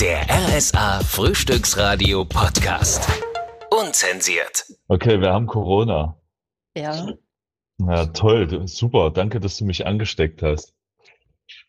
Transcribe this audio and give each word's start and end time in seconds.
Der 0.00 0.26
RSA 0.28 1.00
Frühstücksradio 1.00 2.26
Podcast. 2.26 3.08
Unzensiert. 3.70 4.66
Okay, 4.88 5.18
wir 5.20 5.32
haben 5.32 5.46
Corona. 5.46 6.20
Ja. 6.76 7.14
Ja, 7.78 8.04
toll, 8.06 8.68
super. 8.68 9.10
Danke, 9.10 9.40
dass 9.40 9.56
du 9.56 9.64
mich 9.64 9.86
angesteckt 9.86 10.42
hast. 10.42 10.74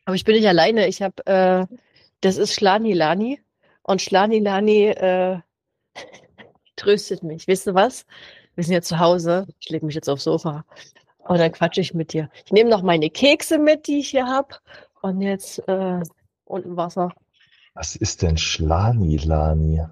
Aber 0.04 0.16
ich 0.16 0.26
bin 0.26 0.36
nicht 0.36 0.48
alleine. 0.48 0.88
Ich 0.88 1.02
habe, 1.02 1.26
äh, 1.26 1.66
das 2.20 2.36
ist 2.36 2.54
Schlanilani 2.54 3.40
und 3.84 4.02
Schlanilani 4.02 4.88
äh, 4.88 5.40
tröstet 6.76 7.24
mich. 7.24 7.48
Wisst 7.48 7.66
ihr 7.66 7.76
was? 7.76 8.06
Wir 8.56 8.66
sind 8.66 8.74
ja 8.74 8.82
zu 8.82 9.00
Hause. 9.00 9.48
Ich 9.62 9.70
lege 9.70 9.86
mich 9.86 9.96
jetzt 9.96 10.10
aufs 10.10 10.26
Sofa 10.26 10.66
und 11.20 11.40
dann 11.40 11.54
quatsche 11.54 11.80
ich 11.80 11.94
mit 11.94 12.12
dir. 12.12 12.30
Ich 12.46 12.52
nehme 12.52 12.70
noch 12.70 12.82
meine 12.82 13.10
Kekse 13.10 13.58
mit, 13.58 13.88
die 13.88 14.00
ich 14.00 14.10
hier 14.10 14.28
habe. 14.28 14.56
Und 15.02 15.22
jetzt 15.22 15.60
äh, 15.70 16.02
unten 16.44 16.76
Wasser. 16.76 17.14
Was 17.78 17.96
ist 17.96 18.24
denn 18.24 18.38
Schlanilani? 18.38 19.86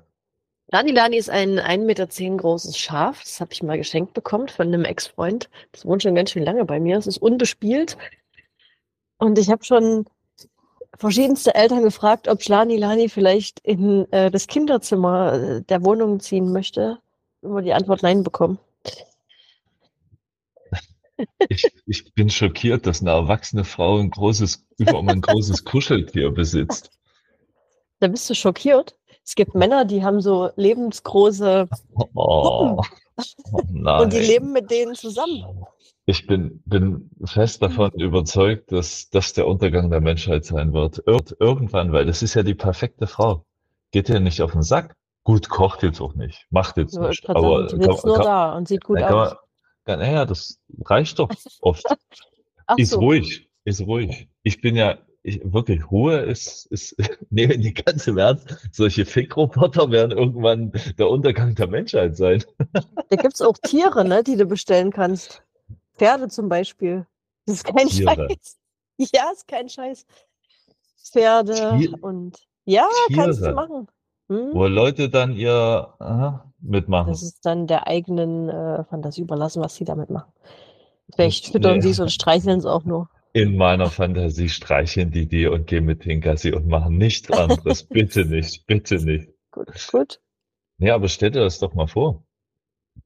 Schlanilani 0.70 1.18
ist 1.18 1.30
ein 1.30 1.59
1,10 1.59 1.86
Meter 1.86 2.08
großes 2.08 2.80
Schaf. 2.80 3.22
Das 3.22 3.40
habe 3.40 3.54
ich 3.54 3.62
mal 3.62 3.78
geschenkt 3.78 4.16
bekommen 4.16 4.48
von 4.48 4.68
einem 4.68 4.86
Ex-Freund. 4.86 5.52
Das 5.72 5.86
wohnt 5.86 6.02
schon 6.02 6.16
ganz 6.16 6.32
schön 6.32 6.44
lange 6.44 6.66
bei 6.66 6.80
mir. 6.80 6.98
Es 6.98 7.06
ist 7.06 7.20
unbespielt. 7.20 7.95
Und 9.20 9.38
ich 9.38 9.52
habe 9.52 9.64
schon 9.64 10.06
verschiedenste 10.98 11.54
Eltern 11.54 11.84
gefragt, 11.84 12.28
ob 12.28 12.42
Schlanilani 12.42 13.08
vielleicht 13.08 13.59
in 13.59 14.12
äh, 14.12 14.31
das 14.31 14.48
Kinderzimmer 14.48 15.34
äh, 15.34 15.62
der 15.62 15.84
Wohnung 15.86 16.20
ziehen 16.20 16.52
möchte. 16.52 16.98
Immer 17.44 17.62
die 17.62 17.73
Antwort 17.73 18.02
Nein 18.02 18.23
bekommen. 18.23 18.58
Ich, 21.50 21.72
ich 21.86 22.14
bin 22.16 22.31
schockiert, 22.31 22.88
dass 22.88 23.02
eine 23.02 23.12
erwachsene 23.12 23.64
Frau 23.64 24.00
ein 24.00 24.09
großes, 24.09 24.66
überhaupt 24.80 25.12
ein 25.12 25.22
großes 25.22 25.64
Kuscheltier 25.64 26.31
besitzt. 26.31 26.90
Da 27.99 28.08
bist 28.08 28.30
du 28.30 28.35
schockiert. 28.35 28.95
Es 29.23 29.35
gibt 29.35 29.55
Männer, 29.55 29.85
die 29.85 30.03
haben 30.03 30.22
so 30.22 30.49
lebensgroße 30.55 31.67
Oh, 32.14 32.81
nein. 33.70 34.02
und 34.03 34.14
die 34.14 34.20
leben 34.20 34.52
mit 34.52 34.70
denen 34.70 34.94
zusammen. 34.94 35.66
Ich 36.05 36.28
bin, 36.28 36.61
bin 36.66 37.09
fest 37.25 37.64
davon 37.64 37.92
überzeugt, 37.94 38.72
dass 38.72 39.09
das 39.09 39.33
der 39.33 39.47
Untergang 39.47 39.89
der 39.89 40.02
Menschheit 40.02 40.45
sein 40.45 40.73
wird. 40.73 41.00
Ir 41.08 41.20
irgendwann, 41.39 41.92
weil 41.92 42.05
das 42.05 42.22
ist 42.22 42.36
ja 42.36 42.44
die 42.44 42.53
perfekte 42.53 43.08
Frau. 43.08 43.45
Geht 43.92 44.09
dir 44.09 44.20
nicht 44.20 44.42
auf 44.44 44.52
den 44.52 44.61
Sack? 44.61 44.95
Gut, 45.23 45.50
kocht 45.50 45.81
jetzt 45.81 46.02
auch 46.02 46.14
nicht. 46.14 46.45
Macht 46.52 46.77
jetzt 46.77 46.94
ich 46.94 47.00
nicht. 47.00 47.30
Aber 47.30 47.67
sitzt 47.67 48.05
nur 48.05 48.20
da 48.20 48.55
und 48.55 48.67
sieht 48.67 48.83
gut 48.83 49.00
kann 49.00 49.14
aus. 49.14 49.30
man, 49.31 49.38
kann, 49.86 50.00
naja, 50.00 50.25
das 50.25 50.59
reicht 50.83 51.17
doch 51.17 51.30
oft. 51.61 51.83
Ist 52.77 52.92
so. 52.92 53.00
ruhig, 53.00 53.50
ist 53.64 53.81
ruhig. 53.81 54.30
Ich 54.44 54.61
bin 54.61 54.75
ja, 54.75 55.00
ich, 55.26 55.42
wirklich, 55.44 55.90
Ruhe 55.90 56.18
ist, 56.20 56.68
ist, 56.68 56.95
neben 57.31 57.59
die 57.62 57.73
ganze 57.73 58.18
Ernst. 58.20 58.70
Solche 58.72 59.06
Fickroboter 59.06 59.90
werden 59.90 60.12
irgendwann 60.12 60.72
der 61.00 61.09
Untergang 61.09 61.56
der 61.56 61.67
Menschheit 61.67 62.16
sein. 62.16 62.44
Da 63.09 63.16
gibt's 63.17 63.42
auch 63.42 63.58
Tiere, 63.62 64.04
ne, 64.06 64.23
die 64.23 64.36
du 64.36 64.45
bestellen 64.45 64.92
kannst. 64.92 65.44
Pferde 65.95 66.28
zum 66.28 66.50
Beispiel. 66.50 67.06
Das 67.45 67.58
ist 67.58 67.64
kein 67.66 67.88
Tiere. 67.88 68.16
Scheiß. 68.16 68.58
Ja, 69.14 69.30
ist 69.32 69.48
kein 69.48 69.70
Scheiß. 69.70 70.06
Pferde 71.12 71.54
Tier- 71.78 72.04
und 72.04 72.38
ja, 72.66 72.88
kannst 73.14 73.39
du 73.39 73.45
Tiere. 73.45 73.56
machen. 73.56 73.88
Hm? 74.30 74.50
Wo 74.54 74.66
Leute 74.66 75.10
dann 75.10 75.34
ihr 75.34 75.54
aha, 76.00 76.52
mitmachen. 76.60 77.12
Das 77.12 77.22
ist 77.22 77.45
dann 77.45 77.67
der 77.67 77.88
eigenen 77.88 78.50
äh, 78.50 78.84
Fantasie 78.86 79.22
überlassen, 79.22 79.62
was 79.62 79.76
sie 79.76 79.86
damit 79.86 80.10
machen. 80.10 80.32
Vielleicht 81.14 81.48
füttern 81.52 81.76
Nee. 81.76 81.82
sie 81.82 81.89
es 81.92 82.00
und 82.00 82.12
streicheln 82.12 82.58
es 82.58 82.66
auch 82.66 82.84
nur. 82.86 83.10
In 83.36 83.58
meiner 83.58 83.91
Fantasie 83.91 84.47
streicheln 84.47 85.11
die 85.11 85.25
die 85.28 85.45
und 85.45 85.67
gehen 85.67 85.83
mit 85.83 86.05
den 86.05 86.22
Gassi 86.22 86.53
und 86.53 86.67
machen 86.69 86.97
nichts 86.97 87.30
anderes. 87.30 87.83
bitte 87.89 88.23
nicht, 88.23 88.66
bitte 88.66 88.95
nicht. 88.95 89.27
Gut, 89.52 89.67
gut. 89.92 90.22
Nee, 90.77 90.92
aber 90.92 91.09
stell 91.09 91.31
dir 91.31 91.42
das 91.42 91.59
doch 91.59 91.73
mal 91.73 91.88
vor. 91.88 92.23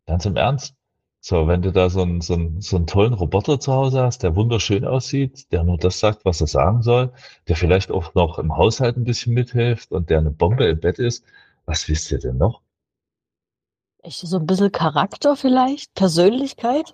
Ganz 0.06 0.28
im 0.28 0.36
Ernst. 0.36 0.76
So, 1.20 1.48
wenn 1.48 1.64
du 1.64 1.72
da 1.72 1.90
so 1.90 2.04
einen, 2.04 2.22
so 2.22 2.36
einen, 2.36 2.62
so 2.62 2.76
einen 2.76 2.86
tollen 2.86 3.16
Roboter 3.16 3.60
zu 3.60 3.74
Hause 3.74 4.04
hast, 4.04 4.22
der 4.22 4.36
wunderschön 4.36 4.86
aussieht, 4.86 5.52
der 5.52 5.64
nur 5.64 5.80
das 5.80 6.00
sagt, 6.00 6.26
was 6.26 6.42
er 6.42 6.48
sagen 6.48 6.84
soll, 6.84 7.12
der 7.48 7.56
vielleicht 7.56 7.90
auch 7.90 8.14
noch 8.14 8.38
im 8.38 8.56
Haushalt 8.56 8.98
ein 8.98 9.06
bisschen 9.06 9.34
mithilft 9.34 9.92
und 9.92 10.12
der 10.12 10.20
eine 10.20 10.30
Bombe 10.30 10.66
im 10.66 10.80
Bett 10.80 11.00
ist, 11.00 11.26
was 11.66 11.90
wisst 11.90 12.12
ihr 12.12 12.20
denn 12.20 12.38
noch? 12.38 12.62
Echt 14.04 14.20
so 14.20 14.38
ein 14.38 14.46
bisschen 14.46 14.72
Charakter 14.72 15.36
vielleicht? 15.36 15.96
Persönlichkeit? 15.96 16.94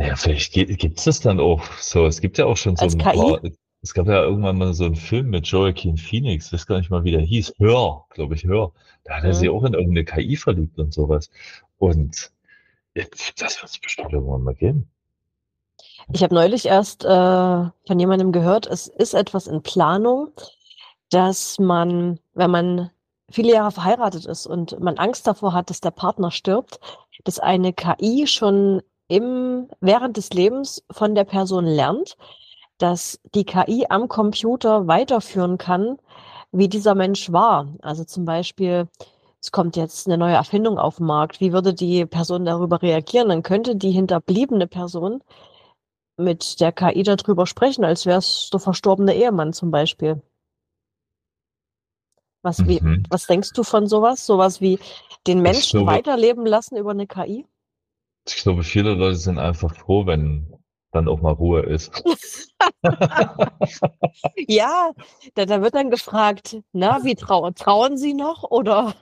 Naja, 0.00 0.16
vielleicht 0.16 0.52
gibt 0.52 0.78
gibt's 0.78 1.04
das 1.04 1.20
dann 1.20 1.40
auch 1.40 1.62
so. 1.78 2.06
Es 2.06 2.20
gibt 2.22 2.38
ja 2.38 2.46
auch 2.46 2.56
schon 2.56 2.76
so 2.76 2.84
Als 2.84 2.94
ein 2.94 2.98
KI? 3.00 3.16
paar, 3.18 3.40
es 3.82 3.92
gab 3.94 4.06
ja 4.06 4.22
irgendwann 4.22 4.56
mal 4.56 4.72
so 4.72 4.84
einen 4.86 4.96
Film 4.96 5.28
mit 5.28 5.46
Joaquin 5.46 5.96
Phoenix, 5.98 6.46
ich 6.46 6.52
weiß 6.54 6.66
gar 6.66 6.78
nicht 6.78 6.90
mal, 6.90 7.04
wie 7.04 7.10
der 7.10 7.20
hieß. 7.20 7.54
Hör, 7.58 8.06
glaube 8.10 8.34
ich, 8.34 8.44
Hör. 8.44 8.72
Da 9.04 9.16
hat 9.16 9.24
er 9.24 9.30
Mhm. 9.30 9.34
sich 9.34 9.48
auch 9.50 9.62
in 9.64 9.74
irgendeine 9.74 10.04
KI 10.04 10.36
verliebt 10.36 10.78
und 10.78 10.94
sowas. 10.94 11.30
Und 11.78 12.30
jetzt, 12.94 13.40
das 13.42 13.60
wird 13.62 13.72
es 13.72 13.78
bestimmt 13.78 14.12
irgendwann 14.12 14.42
mal 14.42 14.54
geben. 14.54 14.88
Ich 16.12 16.22
habe 16.22 16.34
neulich 16.34 16.66
erst 16.66 17.04
äh, 17.04 17.08
von 17.08 17.98
jemandem 17.98 18.32
gehört, 18.32 18.66
es 18.66 18.88
ist 18.88 19.12
etwas 19.14 19.46
in 19.46 19.62
Planung, 19.62 20.30
dass 21.10 21.58
man, 21.58 22.18
wenn 22.34 22.50
man 22.50 22.90
viele 23.30 23.52
Jahre 23.52 23.70
verheiratet 23.70 24.24
ist 24.26 24.46
und 24.46 24.80
man 24.80 24.96
Angst 24.98 25.26
davor 25.26 25.52
hat, 25.52 25.68
dass 25.70 25.80
der 25.80 25.90
Partner 25.92 26.30
stirbt, 26.30 26.80
dass 27.24 27.38
eine 27.38 27.72
KI 27.72 28.26
schon 28.26 28.82
im, 29.10 29.68
während 29.80 30.16
des 30.16 30.30
Lebens 30.30 30.82
von 30.90 31.14
der 31.14 31.24
Person 31.24 31.66
lernt, 31.66 32.16
dass 32.78 33.20
die 33.34 33.44
KI 33.44 33.86
am 33.90 34.08
Computer 34.08 34.86
weiterführen 34.86 35.58
kann, 35.58 35.98
wie 36.52 36.68
dieser 36.68 36.94
Mensch 36.94 37.30
war. 37.32 37.66
Also 37.82 38.04
zum 38.04 38.24
Beispiel, 38.24 38.88
es 39.42 39.52
kommt 39.52 39.76
jetzt 39.76 40.06
eine 40.06 40.16
neue 40.16 40.34
Erfindung 40.34 40.78
auf 40.78 40.96
den 40.96 41.06
Markt. 41.06 41.40
Wie 41.40 41.52
würde 41.52 41.74
die 41.74 42.06
Person 42.06 42.44
darüber 42.44 42.80
reagieren? 42.82 43.28
Dann 43.28 43.42
könnte 43.42 43.74
die 43.76 43.90
hinterbliebene 43.90 44.66
Person 44.66 45.22
mit 46.16 46.60
der 46.60 46.72
KI 46.72 47.02
darüber 47.02 47.46
sprechen, 47.46 47.84
als 47.84 48.06
wäre 48.06 48.18
es 48.18 48.50
der 48.52 48.60
verstorbene 48.60 49.14
Ehemann 49.14 49.52
zum 49.52 49.70
Beispiel. 49.70 50.22
Was, 52.42 52.66
wie, 52.66 52.80
Mhm. 52.80 53.04
was 53.10 53.26
denkst 53.26 53.52
du 53.54 53.64
von 53.64 53.86
sowas? 53.86 54.24
Sowas 54.24 54.60
wie 54.60 54.78
den 55.26 55.42
Menschen 55.42 55.80
glaube- 55.80 55.92
weiterleben 55.98 56.46
lassen 56.46 56.76
über 56.76 56.90
eine 56.92 57.06
KI? 57.06 57.46
Ich 58.28 58.36
glaube, 58.42 58.62
viele 58.62 58.94
Leute 58.94 59.16
sind 59.16 59.38
einfach 59.38 59.74
froh, 59.74 60.06
wenn 60.06 60.52
dann 60.92 61.08
auch 61.08 61.20
mal 61.20 61.32
Ruhe 61.32 61.62
ist. 61.62 62.02
Ja, 64.48 64.90
da, 65.34 65.46
da 65.46 65.62
wird 65.62 65.74
dann 65.74 65.90
gefragt, 65.90 66.58
na, 66.72 67.02
wie 67.04 67.14
trauen, 67.14 67.54
trauen 67.54 67.96
Sie 67.96 68.12
noch 68.14 68.42
oder 68.50 68.94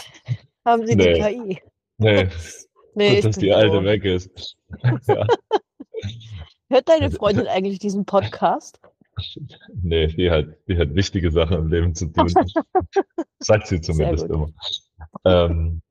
haben 0.64 0.86
Sie 0.86 0.96
die 0.96 1.04
Nee. 1.04 1.20
KI? 1.20 1.62
Nee, 1.98 2.28
Nee, 2.94 3.16
gut, 3.16 3.24
dass 3.26 3.36
die 3.38 3.52
alte 3.52 3.76
froh. 3.76 3.84
weg 3.84 4.04
ist. 4.04 4.56
ja. 5.06 5.26
Hört 6.68 6.88
deine 6.88 7.10
Freundin 7.10 7.46
eigentlich 7.46 7.78
diesen 7.78 8.06
Podcast? 8.06 8.80
Nee, 9.82 10.06
die 10.08 10.30
hat, 10.30 10.46
die 10.66 10.78
hat 10.78 10.94
wichtige 10.94 11.30
Sachen 11.30 11.58
im 11.58 11.68
Leben 11.68 11.94
zu 11.94 12.06
tun. 12.06 12.32
Sagt 13.38 13.66
sie 13.66 13.80
zumindest 13.80 14.26
immer. 14.26 14.48
Ähm, 15.24 15.82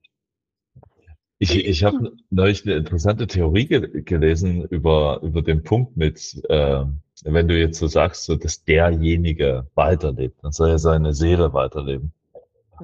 ich 1.39 1.55
ich 1.55 1.83
habe 1.83 2.13
neulich 2.29 2.65
eine 2.65 2.75
interessante 2.75 3.27
Theorie 3.27 3.67
ge 3.67 4.01
gelesen 4.03 4.63
über, 4.65 5.19
über 5.23 5.41
den 5.41 5.63
Punkt 5.63 5.97
mit, 5.97 6.41
äh, 6.49 6.85
wenn 7.23 7.47
du 7.47 7.57
jetzt 7.59 7.79
so 7.79 7.87
sagst, 7.87 8.25
so, 8.25 8.35
dass 8.35 8.63
derjenige 8.63 9.67
weiterlebt, 9.75 10.43
dann 10.43 10.51
soll 10.51 10.69
ja 10.69 10.77
seine 10.77 11.13
Seele 11.13 11.53
weiterleben. 11.53 12.11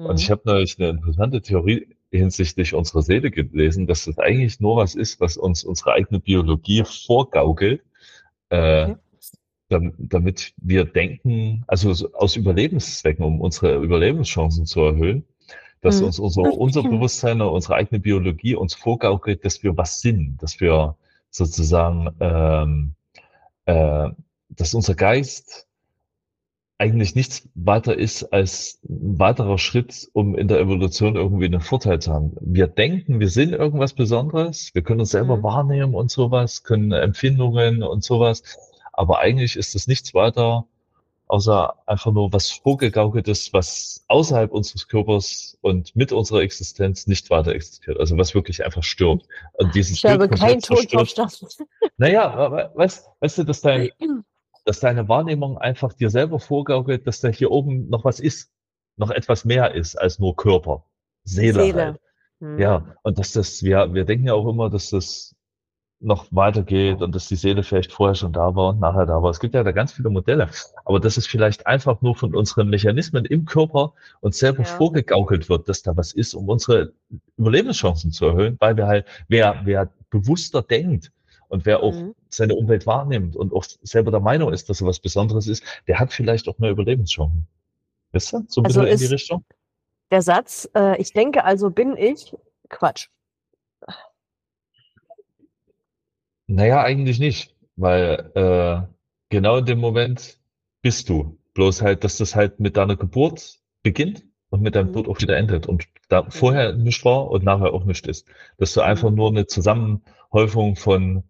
Und 0.02 0.20
ich 0.20 0.30
Mhm. 0.30 0.32
habe 0.32 0.42
neulich 0.44 0.78
eine 0.78 0.90
interessante 0.90 1.42
Theorie 1.42 1.88
hinsichtlich 2.12 2.74
unserer 2.74 3.02
Seele 3.02 3.30
gelesen, 3.30 3.86
dass 3.86 4.04
das 4.06 4.18
eigentlich 4.18 4.60
nur 4.60 4.76
was 4.76 4.94
ist, 4.94 5.20
was 5.20 5.36
uns 5.36 5.64
unsere 5.64 5.92
eigene 5.94 6.20
Biologie 6.20 6.84
vorgaukelt, 6.84 7.82
äh, 8.50 8.88
Okay. 8.88 8.96
dam- 9.68 9.94
damit 9.98 10.54
wir 10.58 10.84
denken, 10.84 11.64
also 11.66 11.92
so 11.94 12.12
aus 12.14 12.36
Überlebenszwecken, 12.36 13.24
um 13.24 13.40
unsere 13.40 13.76
Überlebenschancen 13.82 14.66
zu 14.66 14.80
erhöhen, 14.82 15.24
dass 15.82 16.00
Mhm. 16.00 16.06
uns 16.06 16.18
unser, 16.18 16.42
unser 16.42 16.82
Bewusstsein 16.84 17.40
oder 17.42 17.52
unsere 17.52 17.74
eigene 17.74 18.00
Biologie 18.00 18.54
uns 18.54 18.74
vorgaukelt, 18.74 19.44
dass 19.44 19.62
wir 19.62 19.76
was 19.76 20.00
sind, 20.00 20.42
dass 20.42 20.60
wir 20.60 20.96
sozusagen, 21.30 22.08
ähm, 22.20 22.94
äh, 23.66 24.08
dass 24.48 24.74
unser 24.74 24.94
Geist 24.94 25.66
eigentlich 26.78 27.14
nichts 27.14 27.48
weiter 27.54 27.96
ist 27.96 28.24
als 28.32 28.80
ein 28.88 29.18
weiterer 29.18 29.56
Schritt, 29.58 30.08
um 30.14 30.36
in 30.36 30.48
der 30.48 30.58
Evolution 30.58 31.14
irgendwie 31.14 31.44
einen 31.44 31.60
Vorteil 31.60 32.00
zu 32.00 32.12
haben. 32.12 32.32
Wir 32.40 32.66
denken, 32.66 33.20
wir 33.20 33.28
sind 33.28 33.52
irgendwas 33.52 33.92
Besonderes, 33.92 34.70
wir 34.74 34.82
können 34.82 35.00
uns 35.00 35.10
selber 35.10 35.36
Mhm. 35.36 35.42
wahrnehmen 35.44 35.94
und 35.94 36.10
sowas, 36.10 36.64
können 36.64 36.90
Empfindungen 36.92 37.82
und 37.84 38.02
sowas, 38.02 38.42
aber 38.92 39.20
eigentlich 39.20 39.56
ist 39.56 39.74
es 39.76 39.86
nichts 39.86 40.12
weiter, 40.14 40.66
außer 41.32 41.74
einfach 41.88 42.12
nur 42.12 42.30
was 42.32 42.50
vorgegaukeltes, 42.50 43.52
was 43.54 44.04
außerhalb 44.08 44.52
unseres 44.52 44.86
Körpers 44.86 45.56
und 45.62 45.96
mit 45.96 46.12
unserer 46.12 46.42
Existenz 46.42 47.06
nicht 47.06 47.30
weiter 47.30 47.54
existiert, 47.54 47.98
also 47.98 48.18
was 48.18 48.34
wirklich 48.34 48.64
einfach 48.64 48.82
stirbt. 48.82 49.26
Und 49.54 49.74
dieses 49.74 49.96
Ich 49.96 50.04
habe 50.04 50.28
keinen 50.28 50.60
verstanden. 50.60 51.46
Naja, 51.96 52.52
we- 52.52 52.70
weißt, 52.74 53.08
weißt 53.20 53.38
du, 53.38 53.44
dass 53.44 53.62
dein, 53.62 53.90
dass 54.66 54.80
deine 54.80 55.08
Wahrnehmung 55.08 55.56
einfach 55.56 55.94
dir 55.94 56.10
selber 56.10 56.38
vorgaukelt, 56.38 57.06
dass 57.06 57.20
da 57.20 57.28
hier 57.28 57.50
oben 57.50 57.88
noch 57.88 58.04
was 58.04 58.20
ist. 58.20 58.50
noch 58.96 59.10
etwas 59.10 59.46
mehr 59.46 59.74
ist 59.74 59.96
als 59.96 60.18
nur 60.18 60.36
Körper. 60.36 60.84
Seele, 61.24 61.62
Seele. 61.64 61.84
halt. 61.84 62.00
Hm. 62.40 62.58
Ja, 62.58 62.94
und 63.04 63.18
dass 63.18 63.32
das, 63.32 63.62
wir, 63.62 63.94
wir 63.94 64.04
denken 64.04 64.26
ja 64.26 64.34
auch 64.34 64.46
immer, 64.48 64.68
dass 64.68 64.90
das 64.90 65.34
noch 66.02 66.26
weitergeht 66.30 67.00
und 67.02 67.14
dass 67.14 67.28
die 67.28 67.36
Seele 67.36 67.62
vielleicht 67.62 67.92
vorher 67.92 68.14
schon 68.14 68.32
da 68.32 68.54
war 68.54 68.70
und 68.70 68.80
nachher 68.80 69.06
da 69.06 69.22
war. 69.22 69.30
Es 69.30 69.40
gibt 69.40 69.54
ja 69.54 69.62
da 69.62 69.72
ganz 69.72 69.92
viele 69.92 70.10
Modelle, 70.10 70.48
aber 70.84 71.00
dass 71.00 71.16
es 71.16 71.26
vielleicht 71.26 71.66
einfach 71.66 72.02
nur 72.02 72.14
von 72.16 72.34
unseren 72.34 72.68
Mechanismen 72.68 73.24
im 73.24 73.44
Körper 73.44 73.92
uns 74.20 74.38
selber 74.38 74.64
Ja. 74.64 74.64
vorgegaukelt 74.64 75.48
wird, 75.48 75.68
dass 75.68 75.82
da 75.82 75.96
was 75.96 76.12
ist, 76.12 76.34
um 76.34 76.48
unsere 76.48 76.92
Überlebenschancen 77.36 78.10
zu 78.12 78.26
erhöhen, 78.26 78.56
weil 78.60 78.76
wir 78.76 78.86
halt, 78.86 79.06
wer, 79.28 79.60
wer 79.64 79.90
bewusster 80.10 80.62
denkt 80.62 81.12
und 81.48 81.66
wer 81.66 81.82
auch 81.82 81.94
Mhm. 81.94 82.14
seine 82.30 82.54
Umwelt 82.54 82.86
wahrnimmt 82.86 83.36
und 83.36 83.52
auch 83.52 83.64
selber 83.82 84.10
der 84.10 84.20
Meinung 84.20 84.52
ist, 84.52 84.68
dass 84.70 84.80
er 84.80 84.86
was 84.86 84.98
Besonderes 85.00 85.46
ist, 85.46 85.62
der 85.86 85.98
hat 85.98 86.12
vielleicht 86.12 86.48
auch 86.48 86.58
mehr 86.58 86.70
Überlebenschancen. 86.70 87.46
Wisst 88.12 88.32
ihr? 88.34 88.44
So 88.48 88.60
ein 88.60 88.64
Also 88.64 88.80
bisschen 88.80 88.92
in 88.92 88.98
die 88.98 89.06
Richtung? 89.06 89.44
Der 90.10 90.22
Satz, 90.22 90.68
äh, 90.74 91.00
ich 91.00 91.12
denke, 91.12 91.44
also 91.44 91.70
bin 91.70 91.96
ich, 91.96 92.36
Quatsch. 92.68 93.08
Naja, 96.46 96.82
eigentlich 96.82 97.18
nicht, 97.18 97.54
weil 97.76 98.30
äh, 98.34 98.82
genau 99.30 99.58
in 99.58 99.64
dem 99.66 99.78
Moment 99.78 100.38
bist 100.82 101.08
du. 101.08 101.38
Bloß 101.54 101.82
halt, 101.82 102.04
dass 102.04 102.16
das 102.18 102.34
halt 102.34 102.60
mit 102.60 102.76
deiner 102.76 102.96
Geburt 102.96 103.60
beginnt 103.82 104.24
und 104.50 104.62
mit 104.62 104.74
deinem 104.74 104.88
Mhm. 104.88 104.92
Tod 104.94 105.08
auch 105.08 105.20
wieder 105.20 105.36
endet. 105.36 105.66
Und 105.66 105.86
da 106.08 106.28
vorher 106.30 106.72
nichts 106.74 107.04
war 107.04 107.30
und 107.30 107.44
nachher 107.44 107.72
auch 107.72 107.84
nichts 107.84 108.08
ist. 108.08 108.26
Dass 108.58 108.72
du 108.74 108.80
einfach 108.80 109.10
Mhm. 109.10 109.16
nur 109.16 109.28
eine 109.28 109.46
Zusammenhäufung 109.46 110.76
von, 110.76 111.24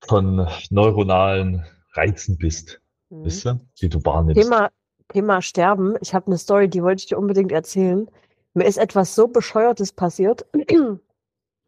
von 0.00 0.46
neuronalen 0.70 1.64
Reizen 1.94 2.38
bist, 2.38 2.80
Mhm. 3.10 3.24
wisst 3.24 3.46
ihr, 3.46 3.60
die 3.80 3.88
du 3.88 4.04
wahrnimmst. 4.04 4.42
Thema, 4.42 4.70
Thema 5.08 5.42
Sterben. 5.42 5.96
Ich 6.00 6.14
habe 6.14 6.26
eine 6.26 6.38
Story, 6.38 6.68
die 6.68 6.82
wollte 6.82 7.00
ich 7.00 7.06
dir 7.06 7.18
unbedingt 7.18 7.52
erzählen. 7.52 8.08
Mir 8.54 8.64
ist 8.64 8.78
etwas 8.78 9.14
so 9.14 9.28
Bescheuertes 9.28 9.92
passiert. 9.92 10.46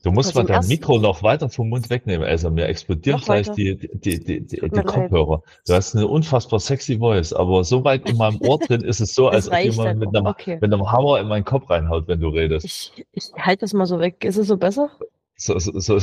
Du 0.02 0.10
musst 0.10 0.36
Also 0.36 0.40
mal 0.40 0.46
dein 0.46 0.66
Mikro 0.66 0.98
noch 0.98 1.22
weiter 1.22 1.48
vom 1.48 1.68
Mund 1.68 1.88
wegnehmen. 1.88 2.26
Also 2.26 2.50
mir 2.50 2.66
explodieren 2.66 3.20
gleich 3.20 3.46
weiter? 3.46 3.54
die, 3.54 3.76
die, 3.76 3.88
die, 3.98 4.24
die, 4.24 4.46
die, 4.46 4.56
leid. 4.56 4.86
Kopfhörer. 4.86 5.42
Du 5.66 5.72
hast 5.72 5.94
eine 5.94 6.08
unfassbar 6.08 6.58
sexy 6.58 6.98
Voice, 6.98 7.32
aber 7.32 7.62
so 7.62 7.84
weit 7.84 8.08
in 8.08 8.16
meinem 8.16 8.40
Ohr 8.40 8.58
drin 8.58 8.82
ist 8.82 9.00
es 9.00 9.14
so, 9.14 9.28
als 9.28 9.48
ob 9.48 9.58
jemand 9.58 10.00
mit 10.00 10.08
einem, 10.14 10.26
Okay. 10.26 10.58
mit 10.60 10.72
einem 10.72 10.90
Hammer 10.90 11.20
in 11.20 11.28
meinen 11.28 11.44
Kopf 11.44 11.70
reinhaut, 11.70 12.08
wenn 12.08 12.20
du 12.20 12.28
redest. 12.28 12.64
Ich, 12.64 13.06
ich 13.12 13.24
halte 13.38 13.60
das 13.60 13.72
mal 13.74 13.86
so 13.86 14.00
weg. 14.00 14.24
Ist 14.24 14.38
es 14.38 14.48
so 14.48 14.56
besser? 14.56 14.90
So, 15.36 15.58
so, 15.58 15.78
so, 15.78 15.98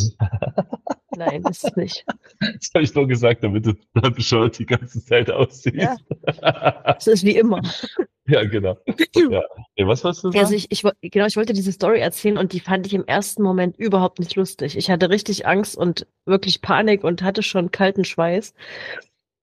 Nein, 1.17 1.43
ist 1.49 1.65
es 1.65 1.75
nicht. 1.75 2.05
das 2.39 2.71
habe 2.73 2.83
ich 2.83 2.95
nur 2.95 3.07
gesagt, 3.07 3.43
damit 3.43 3.65
du 3.65 3.73
bescheuert 4.11 4.57
die 4.59 4.65
ganze 4.65 5.03
Zeit 5.03 5.29
aussiehst. 5.29 5.75
Ja, 5.75 5.97
Es 6.97 7.07
ist 7.07 7.23
wie 7.25 7.37
immer. 7.37 7.61
genau. 8.51 8.77
Ja. 9.29 9.43
Nee, 9.77 9.87
was 9.87 10.03
wolltest 10.03 10.23
du 10.23 10.31
sagen? 10.31 10.39
Also 10.39 10.55
ich, 10.55 10.71
ich, 10.71 10.83
genau, 11.01 11.25
ich 11.25 11.37
wollte 11.37 11.53
diese 11.53 11.71
Story 11.71 11.99
erzählen 11.99 12.37
und 12.37 12.53
die 12.53 12.59
fand 12.59 12.85
ich 12.87 12.93
im 12.93 13.05
ersten 13.05 13.43
Moment 13.43 13.77
überhaupt 13.77 14.19
nicht 14.19 14.35
lustig. 14.35 14.77
Ich 14.77 14.89
hatte 14.89 15.09
richtig 15.09 15.45
Angst 15.45 15.77
und 15.77 16.07
wirklich 16.25 16.61
Panik 16.61 17.03
und 17.03 17.21
hatte 17.21 17.43
schon 17.43 17.71
kalten 17.71 18.05
Schweiß. 18.05 18.53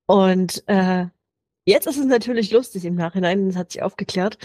Und 0.07 0.63
äh, 0.67 1.07
jetzt 1.65 1.87
ist 1.87 1.99
es 1.99 2.07
natürlich 2.07 2.51
lustig 2.53 2.85
im 2.85 2.95
Nachhinein, 2.95 3.49
das 3.49 3.57
hat 3.57 3.73
sich 3.73 3.83
aufgeklärt. 3.83 4.39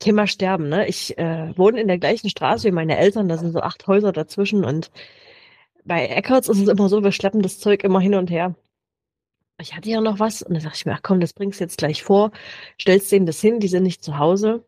Thema 0.00 0.26
Sterben, 0.26 0.68
ne? 0.68 0.88
Ich 0.88 1.16
äh, 1.18 1.56
wohne 1.56 1.80
in 1.80 1.88
der 1.88 1.98
gleichen 1.98 2.28
Straße 2.28 2.66
wie 2.66 2.72
meine 2.72 2.98
Eltern, 2.98 3.28
da 3.28 3.38
sind 3.38 3.52
so 3.52 3.60
acht 3.60 3.86
Häuser 3.86 4.12
dazwischen 4.12 4.64
und 4.64 4.90
bei 5.84 6.06
Eckarts 6.06 6.48
ist 6.48 6.60
es 6.60 6.68
immer 6.68 6.88
so, 6.88 7.04
wir 7.04 7.12
schleppen 7.12 7.42
das 7.42 7.58
Zeug 7.58 7.84
immer 7.84 8.00
hin 8.00 8.14
und 8.14 8.30
her. 8.30 8.54
Ich 9.60 9.74
hatte 9.74 9.88
ja 9.88 10.00
noch 10.00 10.18
was 10.18 10.42
und 10.42 10.54
dann 10.54 10.62
dachte 10.62 10.76
ich 10.76 10.86
mir, 10.86 10.94
ach 10.94 11.02
komm, 11.02 11.20
das 11.20 11.32
bringst 11.32 11.60
du 11.60 11.64
jetzt 11.64 11.78
gleich 11.78 12.02
vor, 12.02 12.32
stellst 12.80 13.12
denen 13.12 13.26
das 13.26 13.40
hin, 13.40 13.60
die 13.60 13.68
sind 13.68 13.84
nicht 13.84 14.02
zu 14.02 14.18
Hause 14.18 14.64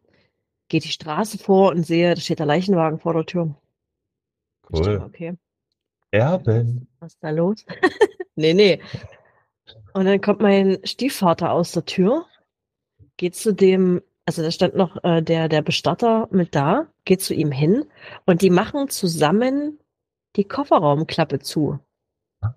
gehe 0.69 0.81
die 0.81 0.89
Straße 0.89 1.39
vor 1.39 1.71
und 1.71 1.85
sehe, 1.85 2.15
da 2.15 2.21
steht 2.21 2.39
der 2.39 2.47
Leichenwagen 2.47 2.99
vor 2.99 3.15
der 3.15 3.27
Tür. 3.27 3.55
Cool. 4.73 5.03
okay, 5.05 5.37
Erben. 6.11 6.89
was 6.99 7.13
ist 7.13 7.23
da 7.23 7.31
los? 7.31 7.65
nee, 8.35 8.53
nee. 8.53 8.81
Und 9.95 10.07
dann 10.07 10.21
kommt 10.21 10.41
mein 10.41 10.79
Stiefvater 10.85 11.53
aus 11.53 11.73
der 11.73 11.85
Tür, 11.85 12.27
geht 13.17 13.37
zu 13.37 13.55
dem, 13.55 14.03
also 14.25 14.43
da 14.43 14.51
stand 14.51 14.75
noch 14.75 15.03
äh, 15.05 15.23
der, 15.23 15.49
der 15.49 15.63
Bestatter 15.63 16.29
mit 16.31 16.55
da, 16.55 16.89
geht 17.05 17.23
zu 17.23 17.33
ihm 17.33 17.53
hin 17.53 17.85
und 18.25 18.43
die 18.43 18.51
machen 18.51 18.89
zusammen 18.89 19.79
die 20.35 20.45
Kofferraumklappe 20.45 21.39
zu. 21.39 21.79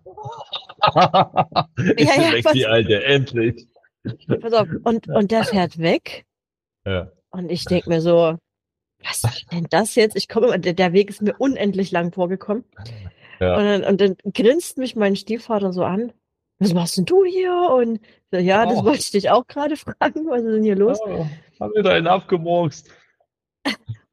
ich 0.85 0.93
Ja, 0.95 2.13
bin 2.15 2.21
ja, 2.23 2.31
weg, 2.33 2.45
was- 2.45 2.53
die 2.53 2.65
Alte, 2.67 3.03
endlich. 3.03 3.67
Pass 4.41 4.53
auf, 4.53 4.67
und, 4.83 5.07
und 5.07 5.31
der 5.31 5.43
fährt 5.45 5.77
weg 5.79 6.25
Ja. 6.85 7.11
und 7.31 7.49
ich 7.51 7.65
denke 7.65 7.89
mir 7.89 8.01
so, 8.01 8.37
was 9.03 9.23
ist 9.23 9.45
denn 9.51 9.67
das 9.69 9.95
jetzt? 9.95 10.15
Ich 10.15 10.27
komme, 10.27 10.47
immer- 10.47 10.57
der, 10.57 10.73
der 10.73 10.93
Weg 10.93 11.09
ist 11.09 11.21
mir 11.21 11.35
unendlich 11.37 11.91
lang 11.91 12.11
vorgekommen. 12.11 12.63
Ja. 13.39 13.55
Und, 13.57 13.63
dann, 13.65 13.83
und 13.83 14.01
dann 14.01 14.15
grinst 14.33 14.77
mich 14.77 14.95
mein 14.95 15.15
Stiefvater 15.15 15.71
so 15.73 15.83
an. 15.83 16.11
Was 16.61 16.73
machst 16.73 16.97
denn 16.97 17.05
du 17.05 17.23
hier? 17.23 17.53
Und 17.71 18.01
ja, 18.33 18.65
das 18.65 18.79
Oh. 18.79 18.83
wollte 18.85 18.99
ich 18.99 19.11
dich 19.11 19.29
auch 19.29 19.47
gerade 19.47 19.77
fragen. 19.77 20.27
Was 20.27 20.41
ist 20.41 20.51
denn 20.53 20.63
hier 20.63 20.75
los? 20.75 20.99
Oh, 21.05 21.25
haben 21.59 21.73
wir 21.73 21.83
da 21.83 21.91
einen 21.91 22.07
abgemurkst. 22.07 22.89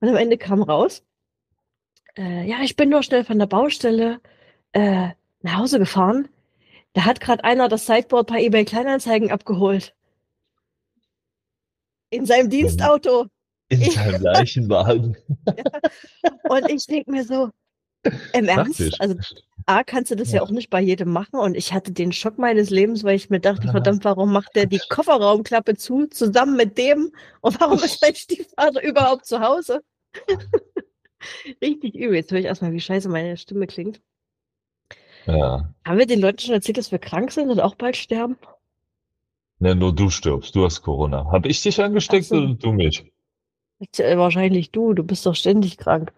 Und 0.01 0.09
am 0.09 0.15
Ende 0.17 0.39
kam 0.39 0.63
raus, 0.63 1.03
äh, 2.17 2.49
ja, 2.49 2.59
ich 2.63 2.77
bin 2.77 2.89
nur 2.91 3.03
schnell 3.03 3.25
von 3.25 3.39
der 3.41 3.47
Baustelle 3.47 4.21
äh, 4.73 5.09
nach 5.43 5.59
Hause 5.59 5.79
gefahren. 5.79 6.29
Da 6.93 7.05
hat 7.05 7.21
gerade 7.21 7.45
einer 7.45 7.69
das 7.69 7.87
Sideboard 7.87 8.29
bei 8.29 8.43
eBay 8.43 8.65
Kleinanzeigen 8.65 9.31
abgeholt. 9.31 9.95
In 12.11 12.25
seinem 12.25 12.49
Dienstauto. 12.49 13.27
In 13.69 13.91
seinem 13.91 14.23
Leichenwagen. 14.23 15.17
Und 16.49 16.71
ich 16.71 16.87
denk 16.87 17.09
mir 17.09 17.25
so, 17.25 17.51
im 18.33 18.47
Ernst? 18.47 18.79
Praktisch. 18.79 19.01
Also, 19.01 19.17
A, 19.67 19.83
kannst 19.83 20.11
du 20.11 20.17
das 20.17 20.31
ja. 20.31 20.37
Ja. 20.37 20.43
auch 20.43 20.51
nicht 20.51 20.71
bei 20.71 20.81
jedem 20.81 21.11
machen. 21.11 21.39
Und 21.39 21.57
ich 21.57 21.73
hatte 21.73 21.93
den 21.93 22.13
Schock 22.13 22.39
meines 22.39 22.71
Lebens, 22.71 23.03
weil 23.05 23.17
ich 23.17 23.31
mir 23.31 23.41
dachte, 23.41 23.69
verdammt, 23.69 24.05
warum 24.05 24.33
macht 24.33 24.55
der 24.55 24.67
die 24.67 24.81
Kofferraumklappe 24.89 25.77
zu, 25.77 26.07
zusammen 26.07 26.57
mit 26.57 26.79
dem? 26.79 27.11
Und 27.41 27.61
warum 27.61 27.79
ist 27.83 28.01
mein 28.01 28.15
Stiefvater 28.15 28.83
überhaupt 28.83 29.27
zu 29.27 29.41
Hause? 29.41 29.81
Richtig 31.63 31.95
übel. 31.97 32.17
Jetzt 32.17 32.31
höre 32.31 32.39
ich 32.39 32.47
erstmal, 32.47 32.73
wie 32.73 32.81
scheiße 32.81 33.09
meine 33.09 33.37
Stimme 33.37 33.67
klingt. 33.67 34.01
Ja. 35.27 35.75
Haben 35.85 35.99
wir 35.99 36.07
den 36.07 36.21
Leuten 36.21 36.39
schon 36.39 36.55
erzählt, 36.55 36.79
dass 36.79 36.93
wir 36.93 36.99
krank 36.99 37.33
sind 37.33 37.51
und 37.51 37.61
auch 37.61 37.75
bald 37.75 37.97
sterben? 37.97 38.37
Ne, 39.59 39.75
nur 39.75 39.95
du 39.95 40.11
stirbst. 40.11 40.55
Du 40.55 40.65
hast 40.65 40.83
Corona. 40.83 41.31
Hab 41.31 41.47
ich 41.47 41.63
dich 41.63 41.83
angesteckt 41.83 42.27
so. 42.27 42.37
oder 42.37 42.55
du 42.55 42.73
mich? 42.73 43.11
Äh, 43.99 44.17
Wahrscheinlich 44.17 44.71
du, 44.71 44.93
du 44.93 45.03
bist 45.03 45.27
doch 45.27 45.35
ständig 45.35 45.79
krank. 45.79 46.13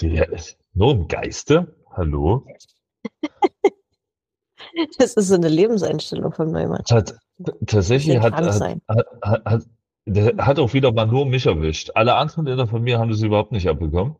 Ja, 0.00 0.26
nur 0.74 0.92
im 0.92 1.08
Geiste? 1.08 1.76
Hallo? 1.90 2.46
Das 4.98 5.14
ist 5.14 5.28
so 5.28 5.34
eine 5.34 5.48
Lebenseinstellung 5.48 6.32
von 6.32 6.50
Neumann. 6.50 6.82
Hat, 6.90 7.16
tatsächlich 7.66 8.18
hat, 8.18 8.34
hat, 8.34 8.52
sein. 8.52 8.82
hat, 8.86 9.44
hat, 9.44 9.64
hat 10.38 10.58
auch 10.58 10.74
wieder 10.74 10.92
mal 10.92 11.06
nur 11.06 11.24
mich 11.24 11.46
erwischt. 11.46 11.92
Alle 11.94 12.14
anderen 12.16 12.46
in 12.46 12.58
der 12.58 12.66
Familie 12.66 12.98
haben 12.98 13.08
das 13.08 13.22
überhaupt 13.22 13.52
nicht 13.52 13.68
abbekommen. 13.68 14.16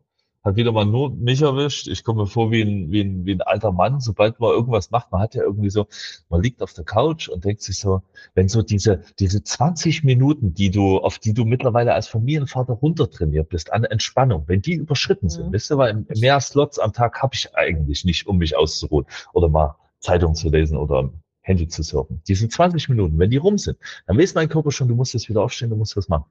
Hat 0.47 0.55
wieder 0.55 0.71
mal 0.71 0.85
nur 0.85 1.09
mich 1.13 1.41
erwischt. 1.41 1.89
Ich 1.89 2.05
komme 2.05 2.21
mir 2.21 2.27
vor 2.27 2.51
wie 2.51 2.61
ein, 2.61 2.89
wie 2.89 3.01
ein, 3.01 3.25
wie 3.25 3.33
ein 3.33 3.41
alter 3.41 3.73
Mann, 3.73 3.99
sobald 3.99 4.39
man 4.39 4.51
irgendwas 4.51 4.91
macht. 4.91 5.11
Man 5.11 5.19
hat 5.19 5.35
ja 5.35 5.43
irgendwie 5.43 5.69
so, 5.69 5.87
man 6.29 6.41
liegt 6.41 6.61
auf 6.63 6.71
der 6.73 6.85
Couch 6.85 7.27
und 7.27 7.43
denkt 7.43 7.61
sich 7.61 7.77
so, 7.79 8.01
wenn 8.33 8.47
so 8.47 8.61
diese, 8.61 9.01
diese 9.19 9.43
20 9.43 10.05
Minuten, 10.05 10.53
die 10.53 10.71
du, 10.71 10.99
auf 10.99 11.19
die 11.19 11.33
du 11.33 11.43
mittlerweile 11.43 11.93
als 11.93 12.07
Familienvater 12.07 12.73
runtertrainiert 12.73 13.49
bist, 13.49 13.73
an 13.73 13.83
Entspannung, 13.83 14.45
wenn 14.47 14.61
die 14.61 14.75
überschritten 14.75 15.29
sind, 15.29 15.47
Mhm. 15.47 15.51
wisst 15.51 15.69
ihr, 15.69 15.77
weil 15.77 16.05
mehr 16.15 16.39
Slots 16.39 16.79
am 16.79 16.93
Tag 16.93 17.21
habe 17.21 17.35
ich 17.35 17.53
eigentlich 17.53 18.05
nicht, 18.05 18.25
um 18.25 18.37
mich 18.37 18.55
auszuruhen 18.55 19.05
oder 19.33 19.49
mal 19.49 19.75
Zeitung 19.99 20.33
zu 20.33 20.47
lesen 20.49 20.77
oder 20.77 21.11
Handy 21.41 21.67
zu 21.67 21.83
surfen. 21.83 22.21
Diese 22.25 22.47
20 22.47 22.87
Minuten, 22.87 23.19
wenn 23.19 23.29
die 23.31 23.37
rum 23.37 23.57
sind, 23.57 23.77
dann 24.05 24.17
weiß 24.17 24.33
mein 24.33 24.47
Körper 24.47 24.71
schon, 24.71 24.87
du 24.87 24.95
musst 24.95 25.13
jetzt 25.13 25.27
wieder 25.27 25.41
aufstehen, 25.41 25.71
du 25.71 25.75
musst 25.75 25.97
was 25.97 26.07
machen. 26.07 26.23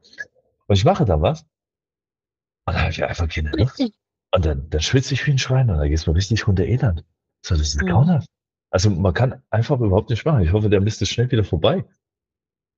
Und 0.68 0.74
ich 0.76 0.86
mache 0.86 1.04
da 1.04 1.20
was. 1.20 1.42
Und 2.66 2.72
dann 2.74 2.80
habe 2.80 2.90
ich 2.90 3.04
einfach 3.04 3.28
keine 3.28 3.50
Lust. 3.50 3.78
Und 4.36 4.44
dann, 4.44 4.68
dann 4.68 4.80
schwitze 4.82 5.14
ich 5.14 5.26
wie 5.26 5.30
ein 5.30 5.38
Schwein 5.38 5.70
und 5.70 5.78
dann 5.78 5.88
geht's 5.88 6.06
mir 6.06 6.14
richtig 6.14 6.46
runter 6.46 6.64
Elend. 6.64 7.04
So, 7.44 7.54
das 7.56 7.68
ist 7.68 7.80
Mhm. 7.82 7.86
grauenhaft. 7.86 8.28
Also 8.70 8.90
man 8.90 9.14
kann 9.14 9.42
einfach 9.48 9.80
überhaupt 9.80 10.10
nicht 10.10 10.26
machen. 10.26 10.42
Ich 10.42 10.52
hoffe, 10.52 10.68
der 10.68 10.82
Mist 10.82 11.00
ist 11.00 11.08
schnell 11.08 11.30
wieder 11.30 11.42
vorbei. 11.44 11.84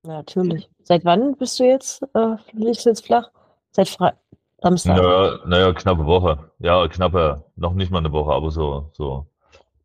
Ja, 0.07 0.13
natürlich. 0.19 0.71
Seit 0.85 1.05
wann 1.05 1.37
bist 1.37 1.59
du 1.59 1.65
jetzt, 1.65 2.03
äh, 2.15 2.37
liegst 2.53 2.85
du 2.87 2.91
jetzt 2.91 3.05
flach? 3.05 3.31
Seit 3.73 3.89
Fre 3.89 4.13
Samstag. 4.63 4.97
Naja, 4.97 5.39
naja, 5.47 5.73
knappe 5.73 6.07
Woche. 6.07 6.51
Ja, 6.61 6.87
knappe, 6.87 7.45
noch 7.57 7.75
nicht 7.75 7.91
mal 7.91 7.99
eine 7.99 8.13
Woche, 8.13 8.31
aber 8.33 8.51
so, 8.53 8.91
so. 8.93 9.27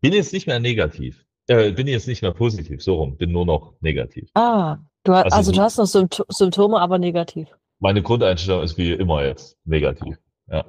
Bin 0.02 0.14
jetzt 0.14 0.32
nicht 0.34 0.46
mehr 0.46 0.60
negativ. 0.60 1.26
Äh, 1.48 1.72
bin 1.72 1.88
jetzt 1.88 2.08
nicht 2.08 2.22
mehr 2.22 2.32
positiv, 2.34 2.84
so 2.84 2.96
rum. 2.96 3.18
Bin 3.18 3.32
nur 3.32 3.46
noch 3.48 3.74
negativ. 3.82 4.30
Ah, 4.36 4.78
du, 5.04 5.14
Also 5.14 5.36
also, 5.36 5.52
so- 5.52 5.58
du 5.58 5.62
hast 5.64 5.78
noch 5.78 5.86
Sympt 5.88 6.24
Symptome, 6.30 6.80
aber 6.80 7.00
negativ. 7.00 7.50
Meine 7.80 8.04
Grundeinstellung 8.04 8.62
ist 8.64 8.78
wie 8.78 8.92
immer 8.94 9.24
jetzt 9.26 9.58
negativ. 9.66 10.18
Ja. 10.48 10.64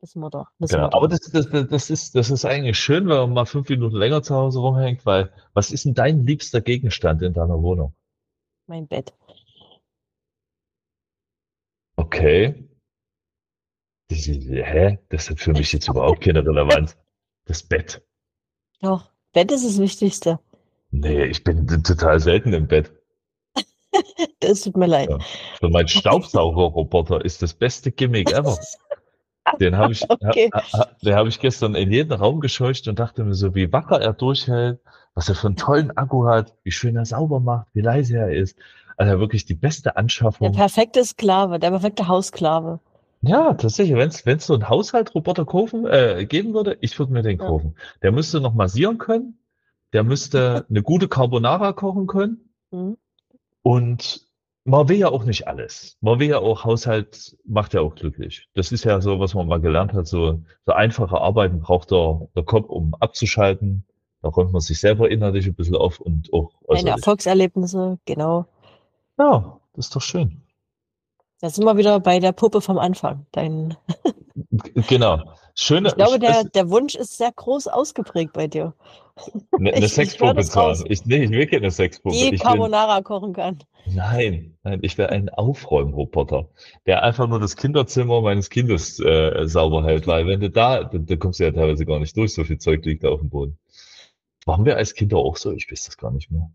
Wissen 0.00 0.20
wir 0.20 0.30
doch. 0.30 0.46
Wissen 0.58 0.74
Genau. 0.76 0.86
wir 0.86 0.90
doch. 0.90 0.96
Aber 0.98 1.08
das, 1.08 1.20
das, 1.20 1.48
das, 1.50 1.90
ist, 1.90 2.14
das 2.14 2.30
ist 2.30 2.44
eigentlich 2.44 2.78
schön, 2.78 3.08
wenn 3.08 3.16
man 3.16 3.32
mal 3.32 3.46
fünf 3.46 3.68
Minuten 3.68 3.96
länger 3.96 4.22
zu 4.22 4.34
Hause 4.34 4.60
rumhängt, 4.60 5.04
weil 5.06 5.32
was 5.54 5.70
ist 5.72 5.84
denn 5.84 5.94
dein 5.94 6.24
liebster 6.26 6.60
Gegenstand 6.60 7.22
in 7.22 7.32
deiner 7.34 7.60
Wohnung? 7.62 7.94
Mein 8.66 8.86
Bett. 8.86 9.12
Okay. 11.96 12.68
Das 14.08 14.26
ist, 14.26 14.48
hä? 14.48 14.98
Das 15.08 15.28
hat 15.30 15.40
für 15.40 15.52
mich 15.52 15.72
jetzt 15.72 15.88
überhaupt 15.88 16.22
keine 16.22 16.40
Relevanz. 16.46 16.96
Das 17.46 17.62
Bett. 17.62 18.02
Doch, 18.80 19.10
Bett 19.32 19.50
ist 19.50 19.66
das 19.66 19.78
Wichtigste. 19.78 20.38
Nee, 20.90 21.24
ich 21.24 21.44
bin 21.44 21.66
total 21.82 22.20
selten 22.20 22.52
im 22.52 22.66
Bett. 22.68 22.92
Das 24.40 24.62
tut 24.62 24.76
mir 24.76 24.86
leid. 24.86 25.10
Ja. 25.10 25.18
Für 25.58 25.68
meinen 25.68 25.88
Staubsaugerroboter 25.88 27.24
ist 27.24 27.42
das 27.42 27.54
beste 27.54 27.90
Gimmick 27.90 28.30
ever. 28.32 28.56
Den 29.60 29.76
habe 29.76 29.92
ich, 29.92 30.04
Okay. 30.10 30.50
ha, 30.52 30.62
ha, 30.72 30.86
den 31.02 31.14
habe 31.14 31.28
ich 31.28 31.40
gestern 31.40 31.74
in 31.74 31.90
jeden 31.92 32.12
Raum 32.12 32.40
gescheucht 32.40 32.88
und 32.88 32.98
dachte 32.98 33.24
mir 33.24 33.34
so, 33.34 33.54
wie 33.54 33.72
wacker 33.72 34.00
er 34.00 34.12
durchhält, 34.12 34.80
was 35.14 35.28
er 35.28 35.34
für 35.34 35.48
einen 35.48 35.56
tollen 35.56 35.96
Akku 35.96 36.26
hat, 36.26 36.54
wie 36.64 36.70
schön 36.70 36.96
er 36.96 37.04
sauber 37.06 37.40
macht, 37.40 37.66
wie 37.74 37.80
leise 37.80 38.16
er 38.18 38.30
ist. 38.32 38.56
Also 38.96 39.18
wirklich 39.20 39.44
die 39.44 39.54
beste 39.54 39.84
Der 39.90 39.96
Anschaffung. 39.98 40.52
perfekte 40.52 41.04
Sklave, 41.04 41.58
der 41.58 41.70
perfekte 41.70 42.08
Haussklave. 42.08 42.80
Ja, 43.20 43.54
tatsächlich, 43.54 43.96
wenn 44.26 44.36
es 44.38 44.46
so 44.46 44.54
einen 44.54 44.68
Haushaltroboter 44.68 45.44
kaufen, 45.44 45.86
äh, 45.86 46.24
geben 46.26 46.54
würde, 46.54 46.78
ich 46.80 46.96
würde 46.98 47.12
mir 47.12 47.22
den 47.22 47.38
Ja. 47.38 47.46
kaufen. 47.46 47.74
Der 48.02 48.12
müsste 48.12 48.40
noch 48.40 48.54
massieren 48.54 48.98
können, 48.98 49.38
der 49.92 50.04
müsste 50.04 50.66
eine 50.70 50.82
gute 50.82 51.08
Carbonara 51.08 51.72
kochen 51.72 52.06
können 52.06 52.52
Mhm. 52.70 52.96
und 53.62 54.27
man 54.68 54.88
will 54.88 54.98
ja 54.98 55.08
auch 55.08 55.24
nicht 55.24 55.48
alles. 55.48 55.96
Man 56.02 56.18
will 56.20 56.28
ja 56.28 56.38
auch, 56.38 56.64
Haushalt 56.64 57.36
macht 57.44 57.72
ja 57.72 57.80
auch 57.80 57.94
glücklich. 57.94 58.48
Das 58.54 58.70
ist 58.70 58.84
ja 58.84 59.00
so, 59.00 59.18
was 59.18 59.34
man 59.34 59.48
mal 59.48 59.60
gelernt 59.60 59.94
hat, 59.94 60.06
so, 60.06 60.42
so 60.66 60.72
einfache 60.72 61.18
Arbeiten 61.18 61.60
braucht 61.60 61.90
der, 61.90 62.28
der 62.36 62.42
Kopf, 62.42 62.68
um 62.68 62.94
abzuschalten. 62.94 63.84
Da 64.20 64.28
räumt 64.28 64.52
man 64.52 64.60
sich 64.60 64.78
selber 64.78 65.10
innerlich 65.10 65.46
ein 65.46 65.54
bisschen 65.54 65.76
auf 65.76 66.00
und 66.00 66.32
auch 66.34 66.52
äußerlich. 66.66 66.92
Erfolgserlebnisse, 66.92 67.98
genau. 68.04 68.44
Ja, 69.18 69.58
das 69.74 69.86
ist 69.86 69.96
doch 69.96 70.02
schön. 70.02 70.42
Da 71.40 71.50
sind 71.50 71.64
wir 71.64 71.76
wieder 71.76 72.00
bei 72.00 72.18
der 72.18 72.32
Puppe 72.32 72.60
vom 72.60 72.78
Anfang. 72.78 73.26
Dein, 73.32 73.76
Genau. 74.88 75.22
Schöne, 75.54 75.88
ich 75.88 75.94
glaube, 75.96 76.18
der, 76.20 76.44
der 76.44 76.70
Wunsch 76.70 76.94
ist 76.94 77.16
sehr 77.16 77.32
groß 77.32 77.66
ausgeprägt 77.66 78.32
bei 78.32 78.46
dir. 78.46 78.74
eine, 79.52 79.72
eine 79.72 79.86
ich- 79.86 79.92
Sexpuppe 79.92 80.42
zu 80.44 80.60
haben. 80.60 80.84
Ich, 80.88 81.04
nee, 81.04 81.24
ich 81.24 81.30
will 81.30 81.46
keine 81.48 81.70
Sexpuppe. 81.72 82.14
Die 82.14 82.24
Ich 82.26 82.30
will, 82.32 82.38
Carbonara 82.38 83.02
kochen 83.02 83.32
kann. 83.32 83.58
nein, 83.86 84.56
nein, 84.62 84.78
ich 84.82 84.96
will 84.98 85.06
einen 85.06 85.28
Aufräumroboter, 85.30 86.48
der 86.86 87.02
einfach 87.02 87.26
nur 87.26 87.40
das 87.40 87.56
Kinderzimmer 87.56 88.20
meines 88.20 88.50
Kindes 88.50 89.00
äh, 89.00 89.46
sauber 89.46 89.82
hält, 89.84 90.06
weil 90.06 90.26
wenn 90.28 90.38
du 90.40 90.48
da, 90.50 90.84
da, 90.84 90.98
da 90.98 91.16
kommst 91.16 91.40
du 91.40 91.44
ja 91.44 91.50
teilweise 91.50 91.84
gar 91.86 91.98
nicht 91.98 92.16
durch, 92.16 92.34
so 92.34 92.44
viel 92.44 92.58
Zeug 92.58 92.84
liegt 92.84 93.02
da 93.02 93.08
auf 93.08 93.18
dem 93.20 93.28
Boden. 93.30 93.58
Waren 94.46 94.64
wir 94.64 94.76
als 94.76 94.94
Kinder 94.94 95.16
auch 95.18 95.36
so? 95.36 95.50
Ich 95.52 95.70
weiß 95.70 95.86
das 95.86 95.96
gar 95.98 96.12
nicht 96.12 96.30
mehr. 96.30 96.50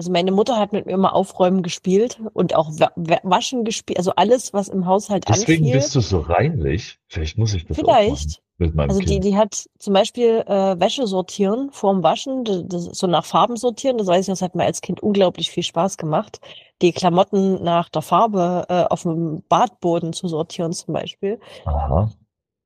Also 0.00 0.10
meine 0.12 0.32
Mutter 0.32 0.56
hat 0.56 0.72
mit 0.72 0.86
mir 0.86 0.92
immer 0.92 1.14
Aufräumen 1.14 1.62
gespielt 1.62 2.22
und 2.32 2.54
auch 2.54 2.70
Wa- 2.80 2.90
Wa- 2.96 3.20
Waschen 3.22 3.64
gespielt. 3.66 3.98
Also 3.98 4.12
alles, 4.16 4.54
was 4.54 4.68
im 4.68 4.86
Haushalt 4.86 5.28
Deswegen 5.28 5.64
anfiel. 5.64 5.76
bist 5.78 5.94
du 5.94 6.00
so 6.00 6.20
reinlich. 6.20 6.98
Vielleicht 7.06 7.36
muss 7.36 7.52
ich 7.52 7.66
das 7.66 7.76
Vielleicht. 7.76 8.28
machen 8.28 8.42
mit 8.56 8.74
meinem 8.74 8.88
Also 8.88 9.00
die, 9.02 9.06
Kind. 9.06 9.24
die 9.24 9.36
hat 9.36 9.66
zum 9.78 9.92
Beispiel 9.92 10.42
äh, 10.46 10.80
Wäsche 10.80 11.06
sortieren 11.06 11.68
vorm 11.70 12.02
Waschen, 12.02 12.44
das, 12.66 12.84
so 12.84 13.06
nach 13.08 13.26
Farben 13.26 13.56
sortieren. 13.58 13.98
Das 13.98 14.06
weiß 14.06 14.26
ich, 14.26 14.32
das 14.32 14.40
hat 14.40 14.54
mir 14.54 14.64
als 14.64 14.80
Kind 14.80 15.02
unglaublich 15.02 15.50
viel 15.50 15.64
Spaß 15.64 15.98
gemacht. 15.98 16.40
Die 16.80 16.92
Klamotten 16.92 17.62
nach 17.62 17.90
der 17.90 18.00
Farbe 18.00 18.64
äh, 18.70 18.84
auf 18.84 19.02
dem 19.02 19.42
Badboden 19.50 20.14
zu 20.14 20.28
sortieren 20.28 20.72
zum 20.72 20.94
Beispiel. 20.94 21.38
Aha. 21.66 22.10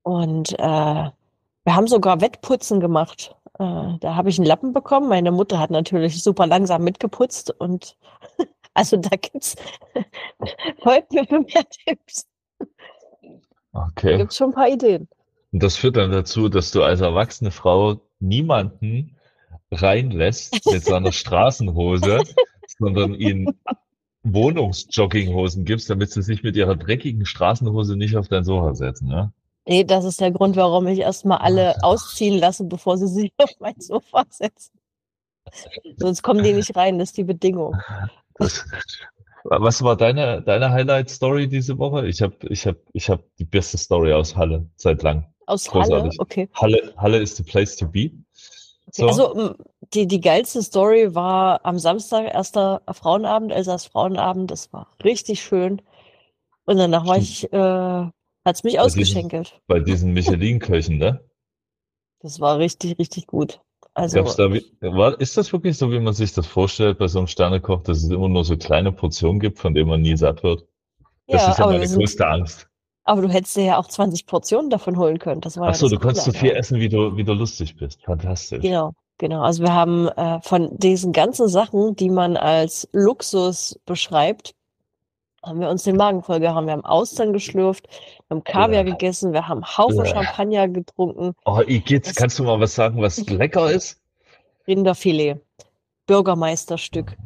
Und 0.04 0.52
äh, 0.52 0.62
wir 0.62 1.74
haben 1.74 1.88
sogar 1.88 2.20
Wettputzen 2.20 2.78
gemacht. 2.78 3.34
Äh, 3.58 3.98
da 4.00 4.14
habe 4.16 4.28
ich 4.30 4.38
einen 4.38 4.46
Lappen 4.46 4.72
bekommen. 4.72 5.08
Meine 5.08 5.30
Mutter 5.32 5.58
hat 5.58 5.70
natürlich 5.70 6.22
super 6.22 6.46
langsam 6.46 6.82
mitgeputzt 6.84 7.50
und 7.58 7.96
also 8.74 8.96
da 8.96 9.10
gibt's 9.10 9.56
folgt 10.82 11.12
mir 11.12 11.24
für 11.26 11.40
mehr 11.40 11.64
Tipps. 11.86 12.26
Da 12.58 12.66
Okay. 13.72 14.18
gibt's 14.18 14.36
schon 14.36 14.50
ein 14.50 14.54
paar 14.54 14.68
Ideen. 14.68 15.08
Und 15.52 15.62
das 15.62 15.76
führt 15.76 15.96
dann 15.96 16.10
dazu, 16.12 16.48
dass 16.48 16.70
du 16.70 16.82
als 16.82 17.00
erwachsene 17.00 17.50
Frau 17.50 18.00
niemanden 18.20 19.16
reinlässt 19.70 20.64
mit 20.70 20.84
seiner 20.84 21.12
Straßenhose, 21.12 22.20
sondern 22.78 23.14
ihnen 23.14 23.60
Wohnungsjogginghosen 24.22 25.64
gibst, 25.64 25.90
damit 25.90 26.10
sie 26.10 26.22
sich 26.22 26.42
mit 26.42 26.56
ihrer 26.56 26.76
dreckigen 26.76 27.26
Straßenhose 27.26 27.96
nicht 27.96 28.16
auf 28.16 28.28
dein 28.28 28.44
Sofa 28.44 28.74
setzen, 28.74 29.08
ne? 29.08 29.32
Nee, 29.66 29.84
das 29.84 30.04
ist 30.04 30.20
der 30.20 30.30
Grund, 30.30 30.56
warum 30.56 30.86
ich 30.86 30.98
erstmal 30.98 31.38
alle 31.38 31.82
ausziehen 31.82 32.38
lasse, 32.38 32.64
bevor 32.64 32.98
sie 32.98 33.08
sich 33.08 33.32
auf 33.38 33.50
mein 33.58 33.80
Sofa 33.80 34.24
setzen. 34.28 34.78
Sonst 35.96 36.22
kommen 36.22 36.42
die 36.42 36.52
nicht 36.52 36.74
rein, 36.76 36.98
das 36.98 37.10
ist 37.10 37.16
die 37.16 37.24
Bedingung. 37.24 37.76
Das, 38.34 38.64
was 39.44 39.82
war 39.82 39.96
deine, 39.96 40.42
deine 40.42 40.70
Highlight-Story 40.70 41.48
diese 41.48 41.78
Woche? 41.78 42.06
Ich 42.06 42.22
habe 42.22 42.34
ich 42.48 42.66
hab, 42.66 42.76
ich 42.92 43.10
hab 43.10 43.22
die 43.38 43.44
beste 43.44 43.76
Story 43.76 44.12
aus 44.12 44.34
Halle 44.36 44.66
seit 44.76 45.02
lang. 45.02 45.26
Aus 45.46 45.72
Halle, 45.72 45.84
Großartig. 45.84 46.20
okay. 46.20 46.48
Halle, 46.54 46.94
Halle 46.96 47.18
is 47.18 47.36
the 47.36 47.42
place 47.42 47.76
to 47.76 47.86
be. 47.86 48.10
So. 48.90 49.06
Also 49.06 49.54
die, 49.92 50.06
die 50.06 50.20
geilste 50.20 50.62
Story 50.62 51.14
war 51.14 51.64
am 51.64 51.78
Samstag, 51.78 52.32
erster 52.32 52.82
Frauenabend, 52.90 53.52
Elsass 53.52 53.86
Frauenabend. 53.86 54.50
Das 54.50 54.72
war 54.72 54.88
richtig 55.02 55.42
schön. 55.42 55.82
Und 56.64 56.78
danach 56.78 57.06
war 57.06 57.18
ich, 57.18 57.52
äh, 57.52 58.10
hat's 58.44 58.64
mich 58.64 58.74
Bei 58.76 58.84
diesem- 58.84 59.00
ausgeschenkelt. 59.02 59.60
bei 59.66 59.80
diesen 59.80 60.12
Michelin-Köchen, 60.12 60.98
ne? 60.98 61.20
Das 62.20 62.40
war 62.40 62.58
richtig, 62.58 62.98
richtig 62.98 63.26
gut. 63.26 63.60
Also 63.96 64.22
da, 64.22 64.50
war, 64.96 65.20
ist 65.20 65.36
das 65.36 65.52
wirklich 65.52 65.78
so, 65.78 65.92
wie 65.92 66.00
man 66.00 66.14
sich 66.14 66.32
das 66.32 66.46
vorstellt 66.46 66.98
bei 66.98 67.06
so 67.06 67.18
einem 67.18 67.28
Sternekoch, 67.28 67.82
dass 67.84 67.98
es 67.98 68.10
immer 68.10 68.28
nur 68.28 68.44
so 68.44 68.56
kleine 68.56 68.90
Portionen 68.90 69.38
gibt, 69.38 69.58
von 69.60 69.72
denen 69.74 69.88
man 69.88 70.00
nie 70.00 70.16
satt 70.16 70.42
wird? 70.42 70.66
Das 71.28 71.42
ja, 71.42 71.50
ist 71.52 71.58
ja 71.58 71.64
aber, 71.64 71.74
meine 71.74 71.86
sind, 71.86 71.98
größte 72.00 72.26
Angst. 72.26 72.68
aber 73.04 73.22
du 73.22 73.28
hättest 73.28 73.56
dir 73.56 73.64
ja 73.64 73.78
auch 73.78 73.86
20 73.86 74.26
Portionen 74.26 74.68
davon 74.68 74.98
holen 74.98 75.18
können. 75.18 75.40
Das 75.42 75.56
war 75.58 75.68
Ach 75.68 75.74
so, 75.74 75.86
das 75.88 75.92
du 75.92 75.98
kannst 76.04 76.24
so 76.24 76.32
viel 76.32 76.50
essen, 76.50 76.80
wie 76.80 76.88
du, 76.88 77.16
wie 77.16 77.22
du 77.24 77.34
lustig 77.34 77.76
bist. 77.76 78.02
Fantastisch. 78.04 78.62
Genau, 78.62 78.94
genau. 79.18 79.42
Also 79.42 79.62
wir 79.62 79.72
haben 79.72 80.08
äh, 80.08 80.40
von 80.42 80.76
diesen 80.76 81.12
ganzen 81.12 81.48
Sachen, 81.48 81.94
die 81.94 82.10
man 82.10 82.36
als 82.36 82.88
Luxus 82.92 83.78
beschreibt, 83.86 84.54
haben 85.44 85.60
wir 85.60 85.68
uns 85.68 85.82
den 85.84 85.96
Magen 85.96 86.22
voll 86.22 86.40
gehauen. 86.40 86.66
Wir 86.66 86.72
haben 86.72 86.84
Austern 86.84 87.32
geschlürft, 87.32 87.88
wir 88.28 88.36
haben 88.36 88.44
Kaviar 88.44 88.84
Ja. 88.86 88.92
gegessen, 88.92 89.32
wir 89.32 89.46
haben 89.48 89.64
Haufen 89.64 90.04
Ja. 90.04 90.06
Champagner 90.06 90.68
getrunken, 90.68 91.34
Oh, 91.44 91.60
Igitt, 91.66 92.14
kannst 92.16 92.38
du 92.38 92.44
mal 92.44 92.58
was 92.60 92.74
sagen, 92.74 93.00
was 93.00 93.24
lecker 93.28 93.70
ist? 93.70 94.00
Rinderfilet, 94.66 95.40
Bürgermeisterstück. 96.06 97.16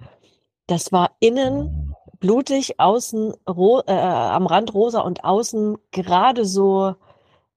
Das 0.67 0.93
war 0.93 1.13
innen 1.21 1.95
blutig, 2.21 2.79
außen 2.81 3.33
ro 3.49 3.81
äh, 3.87 3.93
am 3.93 4.47
Rand 4.47 4.75
rosa 4.75 5.01
und 5.01 5.25
außen 5.25 5.79
gerade 5.93 6.45
so 6.45 6.95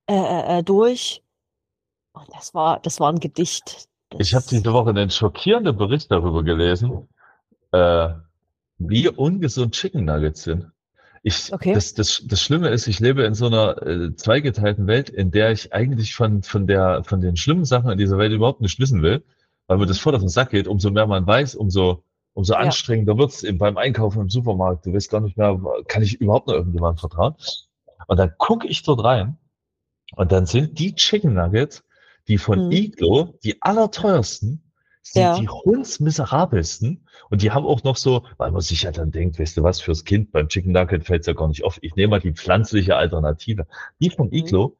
äh, 0.07 0.59
äh, 0.59 0.63
durch. 0.63 1.23
Und 2.13 2.27
das 2.35 2.53
war, 2.53 2.79
das 2.79 2.99
war 2.99 3.11
ein 3.11 3.19
Gedicht. 3.19 3.87
Das, 4.09 4.27
Ich 4.27 4.35
habe 4.35 4.45
diese 4.49 4.71
Woche 4.73 4.91
einen 4.91 5.09
schockierenden 5.09 5.75
Bericht 5.77 6.11
darüber 6.11 6.43
gelesen, 6.43 7.07
äh, 7.71 8.09
wie 8.89 9.07
ungesund 9.09 9.73
Chicken 9.75 10.05
Nuggets 10.05 10.43
sind. 10.43 10.71
Ich, 11.23 11.53
Okay. 11.53 11.73
das, 11.73 11.93
das, 11.93 12.23
das 12.25 12.41
Schlimme 12.41 12.69
ist, 12.69 12.87
ich 12.87 12.99
lebe 12.99 13.23
in 13.23 13.35
so 13.35 13.45
einer 13.47 13.81
äh, 13.85 14.15
zweigeteilten 14.15 14.87
Welt, 14.87 15.09
in 15.09 15.29
der 15.31 15.51
ich 15.51 15.71
eigentlich 15.73 16.15
von, 16.15 16.41
von, 16.41 16.65
der, 16.65 17.03
von 17.03 17.21
den 17.21 17.35
schlimmen 17.37 17.65
Sachen 17.65 17.91
in 17.91 17.97
dieser 17.97 18.17
Welt 18.17 18.31
überhaupt 18.33 18.61
nicht 18.61 18.79
wissen 18.79 19.01
will, 19.03 19.23
weil 19.67 19.77
mir 19.77 19.85
das 19.85 19.99
voll 19.99 20.15
auf 20.15 20.21
den 20.21 20.29
Sack 20.29 20.49
geht. 20.49 20.67
Umso 20.67 20.89
mehr 20.89 21.05
man 21.05 21.27
weiß, 21.27 21.53
umso, 21.55 22.03
umso 22.33 22.53
Ja. 22.53 22.59
anstrengender 22.59 23.17
wird's 23.19 23.43
eben 23.43 23.59
beim 23.59 23.77
Einkaufen 23.77 24.21
im 24.21 24.29
Supermarkt. 24.29 24.85
Du 24.87 24.93
weißt 24.93 25.11
gar 25.11 25.21
nicht 25.21 25.37
mehr, 25.37 25.59
kann 25.87 26.01
ich 26.01 26.19
überhaupt 26.19 26.47
noch 26.47 26.55
irgendjemandem 26.55 26.97
vertrauen? 26.99 27.35
Und 28.07 28.17
dann 28.17 28.31
gucke 28.39 28.67
ich 28.67 28.81
dort 28.81 29.03
rein 29.03 29.37
und 30.15 30.31
dann 30.31 30.47
sind 30.47 30.79
die 30.79 30.95
Chicken 30.95 31.35
Nuggets, 31.35 31.83
die 32.27 32.39
von 32.39 32.65
Mhm. 32.65 32.71
Iglo, 32.71 33.37
die 33.43 33.61
allerteuersten, 33.61 34.70
sind 35.01 35.21
Ja. 35.21 35.39
die 35.39 35.49
hundsmiserabelsten. 35.49 37.07
Und 37.29 37.41
die 37.41 37.51
haben 37.51 37.65
auch 37.65 37.83
noch 37.83 37.97
so, 37.97 38.25
weil 38.37 38.51
man 38.51 38.61
sich 38.61 38.83
ja 38.83 38.91
dann 38.91 39.11
denkt, 39.11 39.39
weißt 39.39 39.57
du 39.57 39.63
was, 39.63 39.81
fürs 39.81 40.03
Kind 40.05 40.31
beim 40.31 40.47
Chicken 40.47 40.71
Nugget 40.71 41.05
fällt's 41.05 41.27
ja 41.27 41.33
gar 41.33 41.47
nicht 41.47 41.63
auf. 41.63 41.79
Ich 41.81 41.95
nehme 41.95 42.11
mal 42.11 42.19
die 42.19 42.33
pflanzliche 42.33 42.95
Alternative. 42.95 43.67
Die 43.99 44.09
von 44.09 44.31
Iglo 44.31 44.77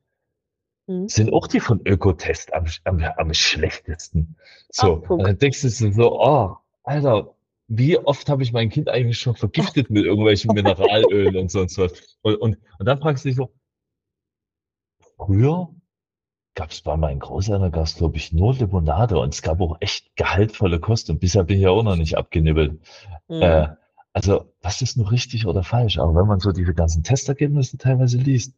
Mhm. 0.88 1.08
sind 1.08 1.32
auch 1.32 1.48
die 1.48 1.60
von 1.60 1.80
Ökotest 1.86 2.54
am, 2.54 2.66
am, 2.86 3.04
am 3.04 3.34
schlechtesten. 3.34 4.36
So, 4.70 5.04
Ach, 5.06 5.10
und 5.12 5.24
dann 5.24 5.38
denkst 5.38 5.62
du 5.62 5.70
so, 5.70 6.20
oh, 6.20 6.56
Alter, 6.84 7.36
wie 7.68 7.98
oft 7.98 8.28
habe 8.30 8.44
ich 8.44 8.52
mein 8.52 8.70
Kind 8.70 8.90
eigentlich 8.90 9.20
schon 9.20 9.36
vergiftet 9.36 9.90
mit 9.90 10.06
irgendwelchen 10.06 10.54
Mineralölen 10.54 11.36
und 11.38 11.52
sonst 11.52 11.78
was. 11.78 12.18
Und, 12.22 12.36
und, 12.36 12.58
und 12.80 12.86
dann 12.86 13.00
fragst 13.00 13.24
du 13.24 13.30
dich 13.30 13.36
so, 13.38 13.54
früher 15.18 15.70
gab 16.56 16.72
es 16.72 16.82
bei 16.82 16.98
meinen 16.98 17.20
Großeltern, 17.20 17.72
gab's 17.72 17.96
glaube 17.96 18.18
ich 18.18 18.34
nur 18.34 18.54
Limonade 18.54 19.18
und 19.18 19.34
es 19.34 19.42
gab 19.42 19.62
auch 19.62 19.78
echt 19.80 20.16
gehaltvolle 20.16 20.80
Kost 20.80 21.10
und 21.10 21.20
bisher 21.20 21.44
bin 21.44 21.58
ich 21.58 21.64
ja 21.64 21.70
auch 21.70 21.84
noch 21.84 21.96
nicht 21.96 22.18
abgenibbelt. 22.18 22.80
Mhm. 23.28 23.42
Äh, 23.42 23.68
also, 24.14 24.54
was 24.62 24.82
ist 24.82 24.98
nur 24.98 25.12
richtig 25.12 25.46
oder 25.46 25.64
falsch? 25.64 25.98
Aber 25.98 26.14
wenn 26.16 26.28
man 26.28 26.40
so 26.40 26.52
diese 26.52 26.74
ganzen 26.74 27.04
Testergebnisse 27.04 27.78
teilweise 27.78 28.18
liest, 28.18 28.54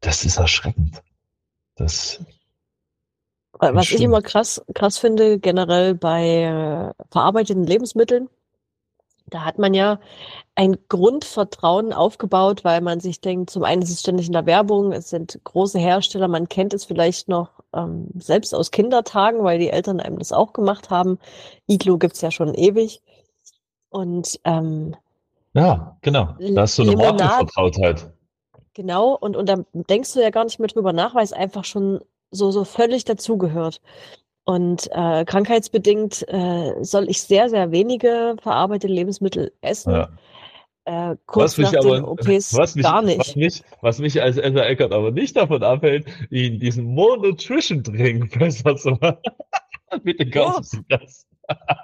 das 0.00 0.24
ist 0.24 0.38
erschreckend. 0.38 1.02
Das, 1.74 2.24
Was 3.52 3.90
ich 3.90 4.00
immer 4.00 4.22
krass, 4.22 4.62
krass 4.74 4.96
finde, 4.96 5.38
generell 5.38 5.94
bei 5.94 6.94
äh, 6.94 7.04
verarbeiteten 7.10 7.64
Lebensmitteln, 7.64 8.30
Da 9.30 9.44
hat 9.44 9.58
man 9.58 9.74
ja 9.74 10.00
ein 10.54 10.76
Grundvertrauen 10.88 11.92
aufgebaut, 11.92 12.64
weil 12.64 12.80
man 12.80 13.00
sich 13.00 13.20
denkt, 13.20 13.50
zum 13.50 13.64
einen 13.64 13.82
ist 13.82 13.90
es 13.90 14.00
ständig 14.00 14.26
in 14.26 14.32
der 14.32 14.46
Werbung, 14.46 14.92
es 14.92 15.10
sind 15.10 15.40
große 15.44 15.78
Hersteller, 15.78 16.28
man 16.28 16.48
kennt 16.48 16.74
es 16.74 16.84
vielleicht 16.84 17.28
noch 17.28 17.62
ähm, 17.72 18.08
selbst 18.16 18.54
aus 18.54 18.70
Kindertagen, 18.70 19.42
weil 19.44 19.58
die 19.58 19.70
Eltern 19.70 20.00
einem 20.00 20.18
das 20.18 20.32
auch 20.32 20.52
gemacht 20.52 20.90
haben. 20.90 21.18
Iglo 21.66 21.98
gibt's 21.98 22.20
ja 22.20 22.30
schon 22.30 22.54
ewig. 22.54 23.00
Und 23.88 24.38
ähm, 24.44 24.96
Ja, 25.54 25.96
genau. 26.02 26.34
Da 26.38 26.62
hast 26.62 26.78
du 26.78 26.82
eine 26.82 26.96
Markenvertrautheit. 26.96 28.12
Genau, 28.74 29.14
und, 29.14 29.36
und 29.36 29.48
da 29.48 29.64
denkst 29.72 30.14
du 30.14 30.22
ja 30.22 30.30
gar 30.30 30.44
nicht 30.44 30.60
mehr 30.60 30.68
drüber 30.68 30.92
nach, 30.92 31.14
weil 31.14 31.24
es 31.24 31.32
einfach 31.32 31.64
schon 31.64 32.00
so, 32.30 32.50
so 32.50 32.64
völlig 32.64 33.04
dazugehört. 33.04 33.80
Und 34.50 34.88
äh, 34.90 35.24
krankheitsbedingt 35.24 36.26
äh, 36.26 36.74
soll 36.82 37.08
ich 37.08 37.22
sehr, 37.22 37.48
sehr 37.48 37.70
wenige 37.70 38.34
verarbeitete 38.42 38.92
Lebensmittel 38.92 39.52
essen. 39.60 39.92
Ja. 39.92 40.08
Äh, 40.86 41.16
kurz 41.26 41.52
Was 41.52 41.58
mich 41.58 41.70
nach 41.70 41.82
den 41.82 42.02
aber, 42.02 42.10
OPs 42.10 42.54
was 42.56 42.74
mich, 42.74 42.82
gar 42.82 42.96
was 42.96 43.04
nicht. 43.04 43.36
mich, 43.36 43.62
was 43.80 44.00
mich 44.00 44.20
als 44.20 44.38
Elsa 44.38 44.62
Eckert 44.62 44.92
aber 44.92 45.12
nicht 45.12 45.36
davon 45.36 45.62
abhält, 45.62 46.06
diesen 46.30 46.84
Monotrition-Drink 46.86 48.36
besser 48.40 48.74
zu 48.74 48.90
machen. 49.00 49.18
Bitte 50.02 50.28
kaufen 50.28 50.64
Sie 50.64 50.80
das. 50.88 51.28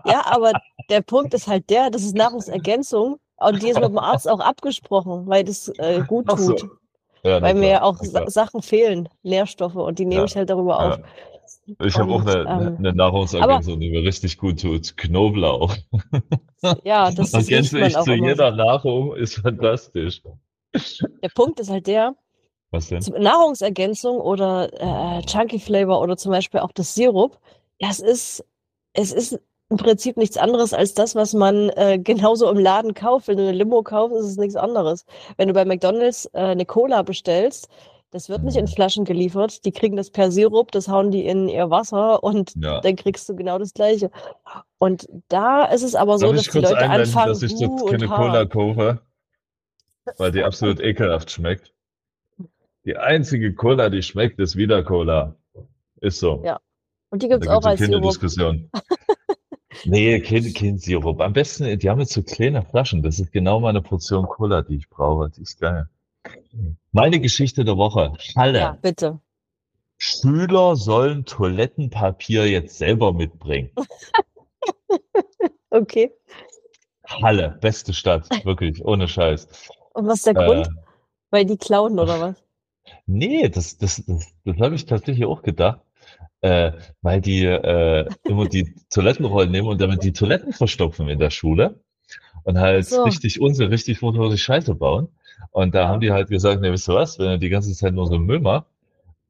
Ja, 0.04 0.24
aber 0.26 0.50
der 0.90 1.02
Punkt 1.02 1.34
ist 1.34 1.46
halt 1.46 1.70
der, 1.70 1.90
das 1.90 2.02
ist 2.02 2.16
Nahrungsergänzung 2.16 3.20
und 3.36 3.62
die 3.62 3.68
ist 3.68 3.78
mit 3.78 3.90
dem 3.90 3.98
Arzt 3.98 4.28
auch 4.28 4.40
abgesprochen, 4.40 5.28
weil 5.28 5.44
das 5.44 5.68
äh, 5.78 6.02
gut 6.04 6.24
Ach 6.28 6.38
so. 6.38 6.54
tut. 6.54 6.68
Ja, 7.22 7.42
Weil 7.42 7.54
mir 7.54 7.68
ja 7.68 7.82
auch 7.82 7.96
Sa. 8.02 8.28
Sachen 8.28 8.62
fehlen, 8.62 9.08
Nährstoffe, 9.24 9.74
und 9.74 9.98
die 9.98 10.04
nehme 10.04 10.26
ich 10.26 10.36
halt 10.36 10.48
darüber 10.48 10.78
auf. 10.78 10.98
Ich 11.84 11.96
habe 11.96 12.12
auch 12.12 12.24
eine, 12.24 12.40
ähm, 12.42 12.76
eine 12.78 12.92
Nahrungsergänzung, 12.92 13.80
die 13.80 13.90
mir 13.90 14.02
richtig 14.02 14.38
gut 14.38 14.60
tut. 14.60 14.96
Knoblauch. 14.96 15.74
Ja, 16.84 17.10
das, 17.10 17.30
das 17.32 17.48
riecht 17.48 17.72
Ergänze 17.72 17.80
ich 17.86 18.04
zu 18.04 18.12
jeder 18.14 18.50
Nahrung, 18.50 19.14
ist 19.14 19.36
fantastisch. 19.36 20.22
Der 21.22 21.28
Punkt 21.28 21.60
ist 21.60 21.70
halt 21.70 21.86
der, 21.86 22.16
Was 22.70 22.88
denn? 22.88 23.02
Nahrungsergänzung 23.18 24.18
oder 24.18 24.72
äh, 24.72 25.22
Chunky 25.26 25.60
Flavor 25.60 26.00
oder 26.00 26.16
zum 26.16 26.32
Beispiel 26.32 26.60
auch 26.60 26.72
das 26.72 26.94
Sirup, 26.94 27.38
das 27.78 28.00
ist, 28.00 28.44
es 28.94 29.12
ist 29.12 29.38
im 29.68 29.76
Prinzip 29.76 30.16
nichts 30.16 30.36
anderes 30.36 30.72
als 30.72 30.94
das, 30.94 31.14
was 31.14 31.34
man 31.34 31.70
äh, 31.70 31.98
genauso 32.02 32.50
im 32.50 32.58
Laden 32.58 32.94
kauft. 32.94 33.28
Wenn 33.28 33.36
du 33.36 33.44
eine 33.44 33.52
Limo 33.52 33.82
kaufst, 33.82 34.16
ist 34.16 34.26
es 34.26 34.36
nichts 34.36 34.56
anderes. 34.56 35.04
Wenn 35.36 35.48
du 35.48 35.54
bei 35.54 35.64
McDonald's 35.64 36.26
äh, 36.32 36.38
eine 36.38 36.66
Cola 36.66 37.02
bestellst, 37.02 37.68
das 38.10 38.28
wird 38.28 38.42
nicht 38.44 38.56
in 38.56 38.66
Flaschen 38.68 39.04
geliefert. 39.04 39.64
Die 39.64 39.72
kriegen 39.72 39.96
das 39.96 40.10
per 40.10 40.30
Sirup, 40.30 40.72
das 40.72 40.88
hauen 40.88 41.10
die 41.10 41.26
in 41.26 41.48
ihr 41.48 41.70
Wasser 41.70 42.22
und 42.22 42.52
Ja. 42.56 42.80
dann 42.80 42.96
kriegst 42.96 43.28
du 43.28 43.36
genau 43.36 43.58
das 43.58 43.74
Gleiche. 43.74 44.10
Und 44.78 45.08
da 45.28 45.64
ist 45.64 45.82
es 45.82 45.94
aber 45.94 46.18
so, 46.18 46.26
Darf 46.26 46.36
dass 46.36 46.46
ich 46.46 46.52
die 46.52 46.58
Leute 46.60 46.88
anfangen, 46.90 47.28
dass 47.28 47.42
ich 47.42 47.52
und 47.56 47.90
keine. 47.90 48.06
Cola 48.08 48.44
kaufe? 48.46 49.00
Weil 50.18 50.32
die 50.32 50.42
absolut 50.44 50.80
ekelhaft 50.80 51.30
schmeckt. 51.30 51.72
Die 52.84 52.96
einzige 52.96 53.52
Cola, 53.54 53.90
die 53.90 54.02
schmeckt, 54.02 54.38
ist 54.38 54.56
wieder 54.56 54.84
Cola. 54.84 55.34
Ist 56.00 56.20
so. 56.20 56.42
Ja, 56.44 56.60
Und 57.10 57.22
die 57.22 57.28
Da 57.28 57.34
gibt's 57.36 57.48
auch 57.48 57.64
als 57.64 57.80
keine 57.80 57.94
Sirup. 57.96 58.10
Diskussion. 58.10 58.70
Nee, 59.84 60.20
kein, 60.20 60.52
kein 60.54 60.78
Sirup. 60.78 61.20
Am 61.20 61.32
besten, 61.34 61.78
die 61.78 61.90
haben 61.90 62.00
jetzt 62.00 62.12
so 62.14 62.22
kleine 62.22 62.62
Flaschen. 62.62 63.02
Das 63.02 63.20
ist 63.20 63.30
genau 63.30 63.60
meine 63.60 63.82
Portion 63.82 64.26
Cola, 64.26 64.62
die 64.62 64.76
ich 64.76 64.88
brauche. 64.88 65.30
Die 65.30 65.42
ist 65.42 65.60
geil. 65.60 65.86
Meine 66.92 67.20
Geschichte 67.20 67.64
der 67.64 67.76
Woche. 67.76 68.12
Halle. 68.36 68.58
Ja, 68.58 68.78
bitte. 68.80 69.20
Schüler 69.98 70.76
sollen 70.76 71.24
Toilettenpapier 71.24 72.46
jetzt 72.48 72.78
selber 72.78 73.12
mitbringen. 73.12 73.70
Okay. 75.70 76.10
Halle, 77.04 77.58
beste 77.60 77.92
Stadt, 77.92 78.28
wirklich, 78.44 78.84
ohne 78.84 79.08
Scheiß. 79.08 79.68
Und 79.92 80.06
was 80.06 80.18
ist 80.18 80.26
der 80.26 80.34
Grund? 80.34 80.66
Äh, 80.66 80.70
Weil 81.30 81.44
die 81.44 81.56
klauen 81.56 81.98
oder 81.98 82.20
was? 82.20 82.42
nee, 83.06 83.48
das, 83.48 83.76
das, 83.78 84.02
das, 84.06 84.32
das 84.44 84.56
habe 84.58 84.74
ich 84.74 84.86
tatsächlich 84.86 85.26
auch 85.26 85.42
gedacht. 85.42 85.80
Äh, 86.40 86.72
weil 87.02 87.20
die 87.20 87.44
äh, 87.44 88.08
immer 88.24 88.46
die 88.48 88.74
Toilettenrollen 88.90 89.50
nehmen 89.50 89.68
und 89.68 89.80
damit 89.80 90.02
die 90.02 90.12
Toiletten 90.12 90.52
verstopfen 90.52 91.08
in 91.08 91.18
der 91.18 91.30
Schule 91.30 91.80
und 92.44 92.58
halt 92.58 92.86
so. 92.86 93.02
richtig 93.04 93.40
Unsinn, 93.40 93.68
richtig 93.68 94.00
die 94.02 94.38
Scheiße 94.38 94.74
bauen. 94.74 95.08
Und 95.50 95.74
da 95.74 95.88
haben 95.88 96.00
die 96.00 96.12
halt 96.12 96.28
gesagt, 96.28 96.60
ne, 96.60 96.72
wisst 96.72 96.88
ihr 96.88 96.94
was, 96.94 97.18
wenn 97.18 97.30
ihr 97.30 97.38
die 97.38 97.48
ganze 97.48 97.72
Zeit 97.74 97.94
nur 97.94 98.06
so 98.06 98.18
Müll 98.18 98.40
macht, 98.40 98.66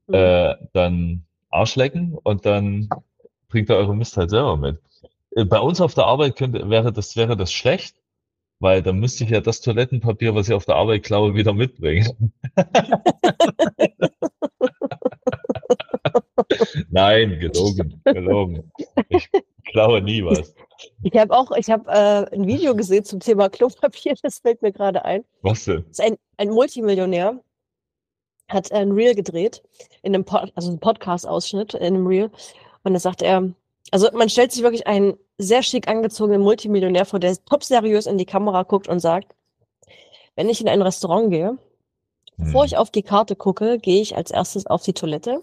Hm. 0.08 0.14
äh, 0.14 0.54
dann 0.72 1.24
Arsch 1.50 1.74
lecken 1.76 2.16
und 2.22 2.46
dann 2.46 2.88
bringt 3.48 3.70
ihr 3.70 3.76
eure 3.76 3.94
Mist 3.96 4.16
halt 4.16 4.30
selber 4.30 4.56
mit. 4.56 4.78
Äh, 5.32 5.44
Bei 5.46 5.58
uns 5.60 5.80
auf 5.80 5.94
der 5.94 6.06
Arbeit 6.06 6.36
könnte, 6.36 6.68
wäre 6.70 6.92
das, 6.92 7.16
wäre 7.16 7.36
das 7.36 7.52
schlecht, 7.52 7.96
weil 8.60 8.82
dann 8.82 8.98
müsste 9.00 9.24
ich 9.24 9.30
ja 9.30 9.40
das 9.40 9.60
Toilettenpapier, 9.62 10.34
was 10.34 10.48
ich 10.48 10.54
auf 10.54 10.66
der 10.66 10.76
Arbeit 10.76 11.02
klaue, 11.04 11.34
wieder 11.34 11.52
mitbringen. 11.54 12.32
Nein, 16.90 17.38
gelogen, 17.38 18.00
gelogen. 18.04 18.70
Ich 19.08 19.28
klaue 19.64 20.00
nie 20.02 20.24
was. 20.24 20.54
Ich 21.02 21.16
habe 21.16 21.34
auch, 21.36 21.50
ich 21.52 21.70
habe 21.70 21.90
äh, 21.90 22.34
ein 22.34 22.46
Video 22.46 22.74
gesehen 22.74 23.04
zum 23.04 23.20
Thema 23.20 23.48
Klopapier, 23.48 24.14
das 24.22 24.38
fällt 24.38 24.62
mir 24.62 24.72
gerade 24.72 25.04
ein. 25.04 25.24
Was 25.42 25.64
denn? 25.64 25.84
Das 25.88 25.98
ist 25.98 26.04
ein, 26.04 26.16
ein 26.36 26.50
Multimillionär, 26.50 27.40
hat 28.48 28.72
ein 28.72 28.92
Reel 28.92 29.14
gedreht, 29.14 29.62
in 30.02 30.14
einem 30.14 30.24
Pod, 30.24 30.52
also 30.54 30.70
ein 30.70 30.78
Podcast-Ausschnitt 30.78 31.74
in 31.74 31.82
einem 31.82 32.06
Reel. 32.06 32.30
Und 32.84 32.94
da 32.94 33.00
sagt 33.00 33.22
er, 33.22 33.52
also 33.90 34.08
man 34.12 34.28
stellt 34.28 34.52
sich 34.52 34.62
wirklich 34.62 34.86
einen 34.86 35.14
sehr 35.38 35.62
schick 35.62 35.88
angezogenen 35.88 36.42
Multimillionär 36.42 37.04
vor, 37.04 37.18
der 37.18 37.36
top 37.44 37.64
seriös 37.64 38.06
in 38.06 38.18
die 38.18 38.26
Kamera 38.26 38.62
guckt 38.62 38.88
und 38.88 39.00
sagt, 39.00 39.34
wenn 40.34 40.48
ich 40.48 40.60
in 40.60 40.68
ein 40.68 40.82
Restaurant 40.82 41.30
gehe, 41.30 41.58
Bevor 42.38 42.62
Hm. 42.62 42.66
ich 42.66 42.76
auf 42.76 42.90
die 42.90 43.02
Karte 43.02 43.36
gucke, 43.36 43.78
gehe 43.78 44.02
ich 44.02 44.16
als 44.16 44.30
erstes 44.30 44.66
auf 44.66 44.82
die 44.82 44.92
Toilette, 44.92 45.42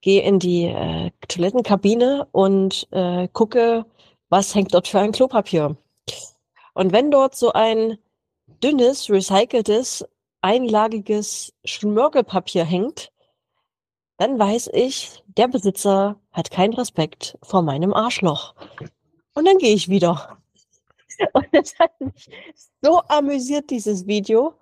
gehe 0.00 0.22
in 0.22 0.38
die 0.38 0.64
äh, 0.64 1.10
Toilettenkabine 1.28 2.26
und 2.32 2.88
äh, 2.90 3.28
gucke, 3.32 3.84
was 4.28 4.54
hängt 4.54 4.74
dort 4.74 4.88
für 4.88 5.00
ein 5.00 5.12
Klopapier. 5.12 5.76
Und 6.74 6.92
wenn 6.92 7.10
dort 7.10 7.36
so 7.36 7.52
ein 7.52 7.98
dünnes, 8.62 9.10
recyceltes, 9.10 10.04
einlagiges 10.40 11.52
Schmirgelpapier 11.64 12.64
hängt, 12.64 13.10
dann 14.18 14.38
weiß 14.38 14.70
ich, 14.72 15.22
der 15.26 15.48
Besitzer 15.48 16.18
hat 16.32 16.50
keinen 16.50 16.74
Respekt 16.74 17.38
vor 17.42 17.62
meinem 17.62 17.92
Arschloch. 17.92 18.54
Und 19.34 19.46
dann 19.46 19.58
gehe 19.58 19.74
ich 19.74 19.88
wieder. 19.88 20.38
Und 21.32 21.46
das 21.52 21.78
hat 21.78 21.98
mich 22.00 22.28
so 22.82 23.00
amüsiert, 23.08 23.70
dieses 23.70 24.06
Video. 24.06 24.54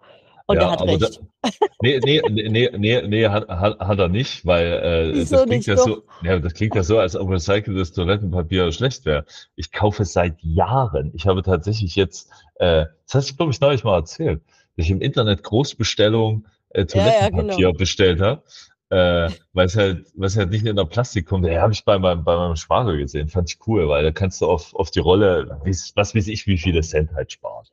Und 0.47 0.57
er 0.59 0.71
hat 0.71 0.83
recht. 0.83 1.01
Da, 1.01 1.51
nee, 1.81 2.01
nee, 2.05 2.21
nee, 2.29 2.71
nee, 2.77 3.03
nee, 3.07 3.29
hat, 3.29 3.49
hat, 3.49 3.79
hat 3.79 3.99
er 3.99 4.09
nicht, 4.09 4.45
weil 4.45 4.67
äh, 5.15 5.19
das 5.19 5.31
klingt 5.31 5.49
nicht 5.49 5.67
ja 5.67 5.75
doch? 5.77 5.87
so, 5.87 6.03
ja, 6.23 6.39
das 6.39 6.53
klingt 6.53 6.75
ja 6.75 6.83
so, 6.83 6.99
als 6.99 7.17
ob 7.17 7.31
recyceltes 7.31 7.93
Toilettenpapier 7.93 8.71
schlecht 8.73 9.07
wäre. 9.07 9.25
Ich 9.57 9.73
kaufe 9.73 10.05
seit 10.05 10.37
Jahren. 10.43 11.13
Ich 11.15 11.27
habe 11.27 11.43
tatsächlich 11.43 11.97
jetzt, 11.97 12.31
äh, 12.57 12.87
das 13.07 13.15
hast 13.15 13.31
du, 13.31 13.37
glaube 13.37 13.53
ich, 13.53 13.61
neulich 13.61 13.85
mal 13.85 13.97
erzählt, 13.97 14.43
dass 14.77 14.85
ich 14.85 14.91
im 14.91 15.01
Internet 15.01 15.43
Großbestellung 15.43 16.47
äh, 16.71 16.81
ja, 16.81 16.87
Toilettenpapier 16.87 17.69
genau. 17.69 17.79
bestellt 17.79 18.21
habe. 18.21 18.43
Äh, 18.91 19.31
weil 19.55 19.67
es 19.67 19.77
halt, 19.77 20.07
weil 20.15 20.27
es 20.27 20.37
halt 20.37 20.51
nicht 20.51 20.67
in 20.67 20.77
der 20.77 20.85
Plastik 20.85 21.27
kommt. 21.27 21.47
Ja, 21.47 21.63
habe 21.63 21.73
ich 21.73 21.85
bei 21.85 21.99
meinem, 21.99 22.23
bei 22.23 22.37
meinem 22.37 22.55
Schwager 22.55 22.97
gesehen. 22.97 23.29
Fand 23.29 23.51
ich 23.51 23.59
cool, 23.67 23.89
weil 23.89 24.05
da 24.05 24.11
kannst 24.13 24.43
du 24.43 24.47
auf, 24.47 24.75
auf 24.75 24.91
die 24.91 25.01
Rolle, 25.01 25.59
was 25.65 26.15
weiß 26.15 26.29
ich, 26.29 26.47
wie 26.47 26.59
viele 26.59 26.83
Cent 26.83 27.13
halt 27.15 27.33
sparen. 27.33 27.65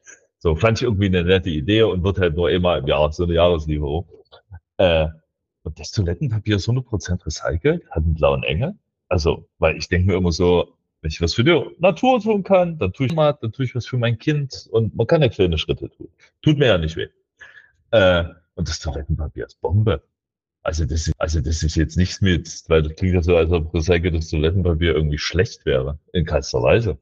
So, 0.44 0.56
fand 0.56 0.80
ich 0.80 0.84
irgendwie 0.84 1.06
eine 1.06 1.24
nette 1.24 1.52
Idee 1.52 1.84
und 1.84 2.04
wird 2.04 2.18
halt 2.18 2.36
nur 2.36 2.50
immer 2.50 2.78
im 2.80 2.88
Jahr 2.88 3.12
so 3.14 3.26
eine 3.26 3.36
Jahreslieferung. 3.36 4.08
Äh, 4.78 5.08
und 5.62 5.80
das 5.80 5.92
Toilettenpapier 5.92 6.56
ist 6.56 6.68
100% 6.68 7.24
recycelt, 7.24 7.88
hat 7.92 8.04
einen 8.04 8.16
blauen 8.16 8.42
Engel. 8.44 8.74
Also, 9.08 9.48
weil 9.60 9.78
ich 9.78 9.88
denke 9.88 10.08
mir 10.08 10.18
immer 10.18 10.32
so, 10.32 10.76
wenn 11.02 11.10
ich 11.10 11.22
was 11.22 11.36
für 11.36 11.44
die 11.44 11.64
Natur 11.78 12.20
tun 12.22 12.44
kann, 12.44 12.80
dann 12.80 12.92
tue 12.92 13.06
ich 13.06 13.14
mal, 13.14 13.34
dann 13.40 13.52
tue 13.52 13.66
ich 13.66 13.76
was 13.76 13.86
für 13.86 13.98
mein 13.98 14.18
Kind 14.18 14.68
und 14.72 14.96
man 14.96 15.06
kann 15.06 15.22
ja 15.22 15.30
kleine 15.30 15.60
Schritte 15.60 15.90
tun. 15.92 16.08
Tut 16.42 16.58
mir 16.58 16.68
ja 16.68 16.78
nicht 16.80 16.96
weh. 16.96 17.10
Äh, 17.92 18.24
und 18.56 18.68
das 18.68 18.80
Toilettenpapier 18.80 19.46
ist 19.46 19.62
Bombe. 19.62 20.02
Also 20.64 20.86
das 20.86 21.08
ist, 21.08 21.14
also 21.20 21.40
das 21.42 21.62
ist 21.62 21.76
jetzt 21.76 21.98
nichts 21.98 22.22
mit, 22.22 22.64
weil 22.68 22.82
das 22.82 22.96
klingt 22.96 23.14
ja 23.14 23.22
so, 23.22 23.38
als 23.38 23.52
ob 23.52 23.74
recyceltes 23.76 24.30
Toilettenpapier 24.30 24.96
irgendwie 24.96 25.20
schlecht 25.20 25.66
wäre. 25.68 26.00
In 26.14 26.26
keinster 26.26 26.64
Weise. 26.64 26.98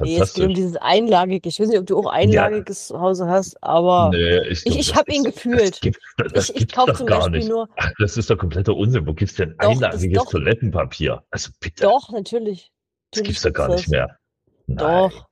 Nee, 0.00 0.18
es 0.18 0.34
geht 0.34 0.44
um 0.46 0.54
dieses 0.54 0.76
Einlagige. 0.76 1.48
Ich 1.48 1.60
weiß 1.60 1.68
nicht, 1.68 1.78
ob 1.78 1.86
du 1.86 1.98
auch 1.98 2.06
einlagiges 2.06 2.88
zu 2.88 3.00
Hause 3.00 3.26
hast, 3.28 3.62
aber 3.62 4.10
Nee, 4.12 4.40
ich, 4.48 4.66
ich, 4.66 4.76
ich 4.78 4.94
habe 4.94 5.12
ihn 5.12 5.24
gefühlt. 5.24 5.74
Das 5.74 5.80
gibt, 5.80 5.98
ich 6.16 6.54
ich 6.56 6.72
kaufe 6.72 6.94
zum 6.94 7.06
gar 7.06 7.20
Beispiel 7.20 7.38
nicht. 7.40 7.48
nur, 7.48 7.68
Ach, 7.76 7.92
das 7.98 8.16
ist 8.16 8.28
doch 8.30 8.38
kompletter 8.38 8.74
Unsinn. 8.74 9.06
Wo 9.06 9.14
gibt's 9.14 9.34
denn 9.34 9.54
Doch, 9.58 9.70
einlagiges 9.70 10.18
doch. 10.24 10.30
Toilettenpapier? 10.30 11.22
Also 11.30 11.50
bitte. 11.60 11.84
doch, 11.84 12.10
natürlich. 12.10 12.72
das 13.10 13.20
Natürlich 13.22 13.26
gibt's 13.28 13.42
doch 13.42 13.52
gar 13.52 13.68
nicht 13.68 13.88
mehr. 13.88 14.18
Nein, 14.66 14.78
Doch. 14.78 15.26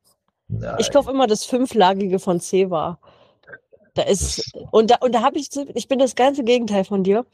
Nein. 0.48 0.76
Ich 0.78 0.90
kaufe 0.90 1.10
immer 1.10 1.26
das 1.26 1.44
fünflagige 1.44 2.18
von 2.18 2.38
Ceva. 2.40 3.00
Da 3.94 4.02
ist, 4.04 4.50
und 4.70 4.90
da, 4.90 4.96
und 5.00 5.14
da 5.14 5.22
habe 5.22 5.38
ich, 5.38 5.48
ich 5.74 5.86
bin 5.88 5.98
das 5.98 6.14
ganze 6.14 6.44
Gegenteil 6.44 6.84
von 6.84 7.04
dir. 7.04 7.26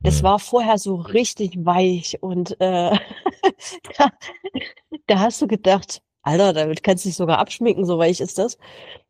Das 0.00 0.18
Hm. 0.18 0.22
war 0.22 0.38
vorher 0.38 0.78
so 0.78 0.94
richtig 0.96 1.54
weich 1.66 2.18
und 2.22 2.52
äh, 2.60 2.92
da, 3.98 4.10
da 5.06 5.18
hast 5.18 5.42
du 5.42 5.46
gedacht, 5.46 6.00
Alter, 6.22 6.52
damit 6.52 6.82
kannst 6.82 7.04
du 7.04 7.08
dich 7.08 7.16
sogar 7.16 7.38
abschminken, 7.38 7.84
so 7.84 7.98
weich 7.98 8.20
ist 8.20 8.38
das. 8.38 8.58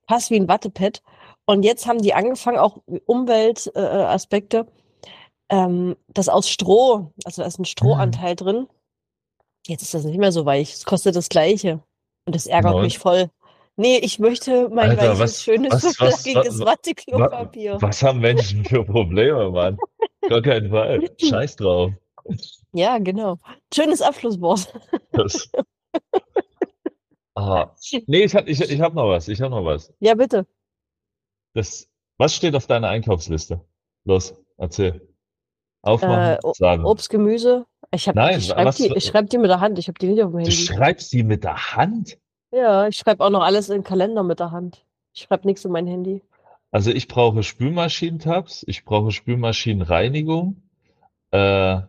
Passt 0.06 0.30
wie 0.30 0.36
ein 0.36 0.48
Wattepad. 0.48 1.02
Und 1.46 1.62
jetzt 1.62 1.86
haben 1.86 2.02
die 2.02 2.14
angefangen, 2.14 2.58
auch 2.58 2.78
Umweltaspekte, 3.06 4.58
äh, 4.58 5.56
ähm, 5.56 5.96
das 6.08 6.28
aus 6.28 6.48
Stroh, 6.48 7.12
also 7.24 7.42
da 7.42 7.48
ist 7.48 7.58
ein 7.58 7.64
Strohanteil 7.64 8.32
mhm. 8.32 8.36
drin. 8.36 8.68
Jetzt 9.66 9.82
ist 9.82 9.94
das 9.94 10.04
nicht 10.04 10.18
mehr 10.18 10.32
so 10.32 10.44
weich. 10.44 10.72
Es 10.74 10.84
kostet 10.84 11.16
das 11.16 11.28
Gleiche. 11.28 11.80
Und 12.26 12.34
das 12.34 12.46
ärgert 12.46 12.74
Nein. 12.74 12.82
mich 12.82 12.98
voll. 12.98 13.30
Nee, 13.76 13.98
ich 13.98 14.18
möchte 14.18 14.68
mein 14.70 14.90
Alter, 14.90 15.02
weiches, 15.02 15.20
was, 15.20 15.42
schönes, 15.42 15.72
was, 15.84 15.96
flackiges 15.96 16.58
Watteklopapier. 16.60 17.74
Was, 17.74 17.82
was 17.82 18.02
haben 18.02 18.18
Menschen 18.18 18.64
für 18.64 18.84
Probleme, 18.84 19.50
Mann? 19.50 19.78
Gar 20.28 20.42
keinen 20.42 20.70
Fall. 20.70 21.08
Scheiß 21.20 21.56
drauf. 21.56 21.92
Ja, 22.72 22.98
genau. 22.98 23.38
Schönes 23.72 24.02
Abschlusswort. 24.02 24.72
Das. 25.12 25.48
Ah. 27.38 27.72
Nee, 28.06 28.24
ich 28.24 28.34
habe 28.34 28.50
ich, 28.50 28.60
ich 28.60 28.80
hab 28.80 28.94
noch 28.94 29.08
was. 29.08 29.28
Ich 29.28 29.40
habe 29.40 29.54
noch 29.54 29.64
was. 29.64 29.92
Ja, 30.00 30.14
bitte. 30.14 30.44
Das, 31.54 31.88
was 32.16 32.34
steht 32.34 32.56
auf 32.56 32.66
deiner 32.66 32.88
Einkaufsliste? 32.88 33.64
Los, 34.04 34.34
erzähl. 34.56 35.08
Aufmachen, 35.82 36.50
äh, 36.50 36.54
sagen. 36.54 36.84
Obst, 36.84 37.08
Gemüse. 37.10 37.64
Ich, 37.92 38.06
Nein, 38.08 38.38
ich 38.38 38.46
schreibe 38.46 38.72
die, 38.72 39.00
schreib 39.00 39.30
die 39.30 39.38
mit 39.38 39.50
der 39.50 39.60
Hand. 39.60 39.78
Ich 39.78 39.86
habe 39.86 39.98
die 40.00 40.08
nicht 40.08 40.22
auf 40.22 40.32
dem 40.32 40.40
Handy. 40.40 40.50
Du 40.50 40.56
schreibst 40.56 41.12
die 41.12 41.22
mit 41.22 41.44
der 41.44 41.76
Hand? 41.76 42.18
Ja, 42.50 42.88
ich 42.88 42.96
schreibe 42.96 43.24
auch 43.24 43.30
noch 43.30 43.42
alles 43.42 43.68
in 43.68 43.76
den 43.76 43.84
Kalender 43.84 44.24
mit 44.24 44.40
der 44.40 44.50
Hand. 44.50 44.84
Ich 45.14 45.22
schreibe 45.22 45.46
nichts 45.46 45.64
in 45.64 45.70
mein 45.70 45.86
Handy. 45.86 46.22
Also 46.72 46.90
ich 46.90 47.06
brauche 47.06 47.44
Spülmaschinentabs, 47.44 48.64
ich 48.66 48.84
brauche 48.84 49.12
Spülmaschinenreinigung, 49.12 50.62
äh, 51.30 51.80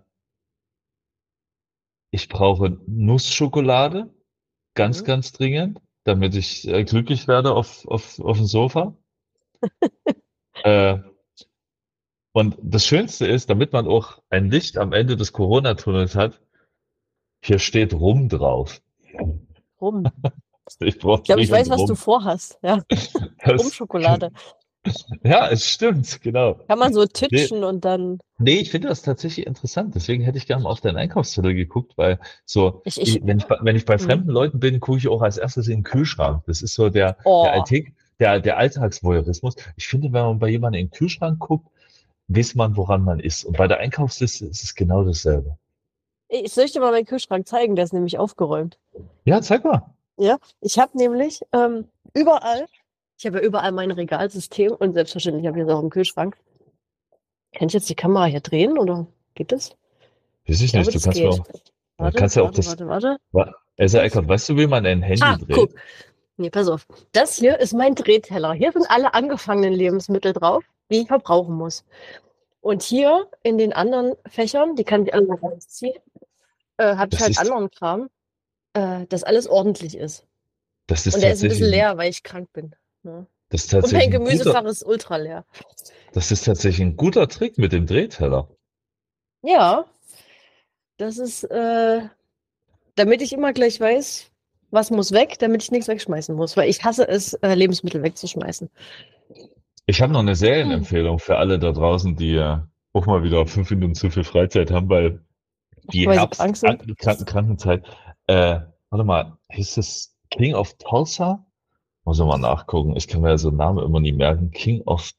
ich 2.11 2.29
brauche 2.29 2.77
Nussschokolade, 2.85 4.13
ganz, 4.79 5.01
mhm. 5.01 5.05
ganz 5.05 5.33
dringend, 5.33 5.81
damit 6.05 6.35
ich 6.35 6.65
äh, 6.65 6.85
glücklich 6.85 7.27
werde 7.27 7.53
auf, 7.53 7.85
auf, 7.85 8.17
auf 8.21 8.37
dem 8.37 8.45
Sofa. 8.45 8.95
äh, 10.63 10.99
und 12.31 12.57
das 12.61 12.85
Schönste 12.85 13.27
ist, 13.27 13.49
damit 13.49 13.73
man 13.73 13.89
auch 13.89 14.21
ein 14.29 14.49
Licht 14.49 14.77
am 14.77 14.93
Ende 14.93 15.17
des 15.17 15.33
Corona-Tunnels 15.33 16.15
hat, 16.15 16.39
hier 17.43 17.59
steht 17.59 17.93
Rum 17.93 18.29
drauf. 18.29 18.81
Rum. 19.81 20.05
Ich, 20.81 20.97
ich 20.97 20.99
glaube, 20.99 21.41
ich 21.41 21.49
weiß, 21.49 21.67
was 21.71 21.85
du 21.85 21.95
vorhast. 21.95 22.59
Ja. 22.61 22.83
Rumschokolade. 23.47 24.31
Ja, 25.23 25.49
es 25.49 25.65
stimmt, 25.65 26.21
genau. 26.21 26.55
Kann 26.67 26.79
man 26.79 26.93
so 26.93 27.05
titschen 27.05 27.59
nee, 27.59 27.65
und 27.65 27.83
dann. 27.83 28.19
Nee, 28.37 28.59
ich 28.59 28.71
finde 28.71 28.87
das 28.87 29.01
tatsächlich 29.01 29.45
interessant. 29.45 29.93
Deswegen 29.93 30.23
hätte 30.23 30.37
ich 30.37 30.47
gerne 30.47 30.63
mal 30.63 30.69
auf 30.69 30.81
deinen 30.81 30.97
Einkaufszettel 30.97 31.53
geguckt, 31.53 31.93
weil 31.97 32.19
so, 32.45 32.81
ich, 32.85 32.99
ich, 32.99 33.19
wenn, 33.23 33.39
ich, 33.39 33.45
wenn 33.49 33.75
ich 33.75 33.85
bei 33.85 33.95
mhm. 33.95 34.01
fremden 34.01 34.29
Leuten 34.29 34.59
bin, 34.59 34.79
gucke 34.79 34.97
ich 34.97 35.07
auch 35.07 35.21
als 35.21 35.37
erstes 35.37 35.67
in 35.67 35.79
den 35.79 35.83
Kühlschrank. 35.83 36.43
Das 36.47 36.61
ist 36.61 36.75
so 36.75 36.89
der, 36.89 37.17
oh. 37.25 37.43
der, 37.43 37.53
Alltag, 37.53 37.93
der, 38.19 38.39
der 38.39 38.57
Alltagsvoyeurismus. 38.57 39.55
Ich 39.75 39.87
finde, 39.87 40.13
wenn 40.13 40.23
man 40.23 40.39
bei 40.39 40.49
jemandem 40.49 40.81
in 40.81 40.87
den 40.87 40.91
Kühlschrank 40.97 41.39
guckt, 41.39 41.67
weiß 42.29 42.55
man, 42.55 42.77
woran 42.77 43.03
man 43.03 43.19
ist. 43.19 43.43
Und 43.43 43.57
bei 43.57 43.67
der 43.67 43.79
Einkaufsliste 43.79 44.45
ist 44.45 44.63
es 44.63 44.75
genau 44.75 45.03
dasselbe. 45.03 45.57
Ich 46.29 46.53
soll 46.53 46.65
ich 46.65 46.71
dir 46.71 46.79
mal 46.79 46.91
meinen 46.91 47.05
Kühlschrank 47.05 47.47
zeigen, 47.47 47.75
der 47.75 47.85
ist 47.85 47.93
nämlich 47.93 48.17
aufgeräumt. 48.17 48.77
Ja, 49.25 49.41
zeig 49.41 49.63
mal. 49.63 49.93
Ja, 50.17 50.37
ich 50.61 50.77
habe 50.77 50.97
nämlich 50.97 51.41
ähm, 51.53 51.85
überall, 52.13 52.67
ich 53.19 53.25
habe 53.25 53.37
ja 53.37 53.43
überall 53.43 53.71
mein 53.71 53.91
Regalsystem 53.91 54.71
und 54.71 54.93
selbstverständlich 54.93 55.45
habe 55.45 55.59
ich 55.59 55.65
das 55.65 55.75
auch 55.75 55.81
im 55.81 55.89
Kühlschrank. 55.89 56.37
Kann 57.53 57.67
ich 57.67 57.73
jetzt 57.73 57.89
die 57.89 57.95
Kamera 57.95 58.25
hier 58.25 58.39
drehen 58.39 58.77
oder 58.77 59.07
geht 59.35 59.51
das? 59.51 59.75
Weiß 60.47 60.61
ich, 60.61 60.63
ich 60.63 60.73
nicht, 60.73 60.95
du 60.95 60.99
kannst, 60.99 61.21
auch, 61.21 61.45
warte, 61.97 62.17
kannst 62.17 62.35
ja 62.35 62.43
auch 62.43 62.51
das. 62.51 62.67
Warte, 62.67 62.87
warte. 62.87 63.17
warte. 63.31 63.53
Elsa 63.75 64.01
Eckert, 64.01 64.27
weißt 64.27 64.49
du, 64.49 64.57
wie 64.57 64.67
man 64.67 64.85
ein 64.85 65.01
Handy 65.01 65.23
ah, 65.23 65.37
dreht? 65.37 65.55
Guck. 65.55 65.71
Nee, 66.37 66.49
pass 66.49 66.67
auf. 66.67 66.87
Das 67.11 67.35
hier 67.35 67.59
ist 67.59 67.73
mein 67.73 67.95
Drehteller. 67.95 68.53
Hier 68.53 68.71
sind 68.71 68.89
alle 68.89 69.13
angefangenen 69.13 69.73
Lebensmittel 69.73 70.33
drauf, 70.33 70.63
die 70.89 71.01
ich 71.01 71.07
verbrauchen 71.07 71.55
muss. 71.55 71.83
Und 72.61 72.81
hier 72.81 73.27
in 73.43 73.57
den 73.57 73.73
anderen 73.73 74.15
Fächern, 74.27 74.75
die 74.75 74.83
kann 74.83 75.05
ich 75.05 75.13
alle 75.13 75.27
rausziehen, 75.27 75.97
äh, 76.77 76.95
habe 76.95 77.13
ich 77.13 77.21
halt 77.21 77.37
anderen 77.39 77.69
Kram 77.71 78.09
äh, 78.73 79.05
dass 79.07 79.23
alles 79.23 79.47
ordentlich 79.47 79.97
ist. 79.97 80.25
Das 80.87 81.05
ist 81.05 81.15
Und 81.15 81.21
der 81.21 81.33
ist 81.33 81.43
ein 81.43 81.49
bisschen 81.49 81.69
leer, 81.69 81.97
weil 81.97 82.09
ich 82.09 82.23
krank 82.23 82.51
bin. 82.53 82.75
Ne? 83.03 83.27
Das 83.49 83.63
ist 83.63 83.71
tatsächlich 83.71 84.07
Und 84.07 84.11
mein 84.13 84.25
Gemüsefach 84.25 84.59
guter, 84.59 84.69
ist 84.69 84.85
ultra 84.85 85.17
leer. 85.17 85.45
Das 86.13 86.31
ist 86.31 86.45
tatsächlich 86.45 86.85
ein 86.85 86.95
guter 86.97 87.27
Trick 87.27 87.57
mit 87.57 87.71
dem 87.71 87.85
Drehteller. 87.85 88.47
Ja, 89.41 89.85
das 90.97 91.17
ist, 91.17 91.43
äh, 91.45 92.01
damit 92.95 93.21
ich 93.21 93.33
immer 93.33 93.53
gleich 93.53 93.79
weiß, 93.79 94.31
was 94.71 94.91
muss 94.91 95.11
weg, 95.11 95.39
damit 95.39 95.63
ich 95.63 95.71
nichts 95.71 95.87
wegschmeißen 95.87 96.35
muss, 96.35 96.57
weil 96.57 96.69
ich 96.69 96.83
hasse 96.83 97.07
es, 97.07 97.33
äh, 97.35 97.55
Lebensmittel 97.55 98.03
wegzuschmeißen. 98.03 98.69
Ich 99.85 100.01
habe 100.01 100.13
noch 100.13 100.19
eine 100.19 100.35
Serienempfehlung 100.35 101.17
für 101.17 101.37
alle 101.37 101.57
da 101.57 101.71
draußen, 101.71 102.15
die 102.15 102.35
äh, 102.35 102.57
auch 102.93 103.05
mal 103.05 103.23
wieder 103.23 103.47
fünf 103.47 103.71
Minuten 103.71 103.95
zu 103.95 104.11
viel 104.11 104.23
Freizeit 104.23 104.69
haben, 104.71 104.89
weil 104.89 105.23
die 105.91 106.07
Herbst-Krankenzeit 106.07 107.83
äh, 108.27 108.59
warte 108.89 109.03
mal, 109.03 109.37
hieß 109.51 109.77
es 109.77 110.15
King 110.29 110.53
of 110.53 110.75
Tulsa? 110.77 111.45
Muss 112.09 112.17
ich 112.17 112.25
mal 112.25 112.39
nachgucken. 112.39 112.95
Ich 112.95 113.07
kann 113.07 113.21
mir 113.21 113.37
so 113.37 113.49
einen 113.49 113.57
Namen 113.57 113.85
immer 113.85 113.99
nie 113.99 114.13
merken. 114.13 114.49
King 114.49 114.81
of 114.87 115.11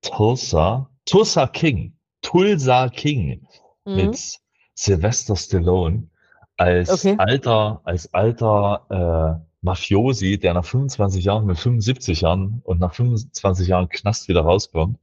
Tulsa. 0.00 0.88
Tulsa 1.04 1.46
King. 1.46 1.98
Tulsa 2.22 2.88
King. 2.88 3.46
Mhm. 3.84 3.96
Mit 3.96 4.38
Sylvester 4.74 5.36
Stallone 5.36 6.08
als 6.56 6.88
okay. 6.88 7.16
alter, 7.18 7.82
als 7.84 8.14
alter 8.14 9.42
äh, 9.42 9.46
Mafiosi, 9.60 10.38
der 10.38 10.54
nach 10.54 10.64
25 10.64 11.26
Jahren 11.26 11.44
mit 11.44 11.58
75 11.58 12.22
Jahren 12.22 12.62
und 12.64 12.80
nach 12.80 12.94
25 12.94 13.68
Jahren 13.68 13.90
Knast 13.90 14.26
wieder 14.26 14.40
rauskommt 14.40 14.98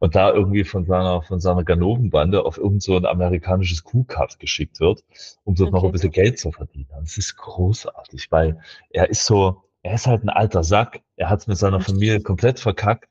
und 0.00 0.14
da 0.14 0.30
irgendwie 0.30 0.64
von 0.64 0.84
seiner, 0.84 1.22
von 1.22 1.40
seiner 1.40 1.64
Ganovenbande 1.64 2.44
auf 2.44 2.58
irgend 2.58 2.82
so 2.82 2.98
ein 2.98 3.06
amerikanisches 3.06 3.82
Kuhkaff 3.82 4.36
geschickt 4.36 4.78
wird, 4.78 5.04
um 5.44 5.54
dort 5.54 5.68
okay. 5.68 5.76
noch 5.76 5.84
ein 5.84 5.92
bisschen 5.92 6.10
Geld 6.10 6.38
zu 6.38 6.52
verdienen. 6.52 6.88
Das 7.00 7.16
ist 7.16 7.34
großartig, 7.38 8.30
weil 8.30 8.60
er 8.90 9.08
ist 9.08 9.24
so, 9.24 9.62
er 9.82 9.94
ist 9.94 10.06
halt 10.06 10.24
ein 10.24 10.28
alter 10.28 10.64
Sack. 10.64 11.00
Er 11.16 11.30
hat 11.30 11.40
es 11.40 11.46
mit 11.46 11.58
seiner 11.58 11.80
Familie 11.80 12.20
komplett 12.20 12.60
verkackt 12.60 13.08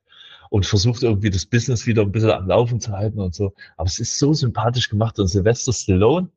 und 0.50 0.66
versucht 0.66 1.04
irgendwie 1.04 1.30
das 1.30 1.46
Business 1.46 1.86
wieder 1.86 2.02
ein 2.02 2.12
bisschen 2.12 2.32
am 2.32 2.48
Laufen 2.48 2.80
zu 2.80 2.92
halten 2.92 3.20
und 3.20 3.36
so. 3.36 3.54
Aber 3.78 3.88
es 3.88 4.00
ist 4.00 4.18
so 4.18 4.34
sympathisch 4.34 4.90
gemacht 4.90 5.20
und 5.20 5.28
Sylvester 5.28 5.74
Stallone, 5.74 6.30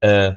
äh, 0.00 0.34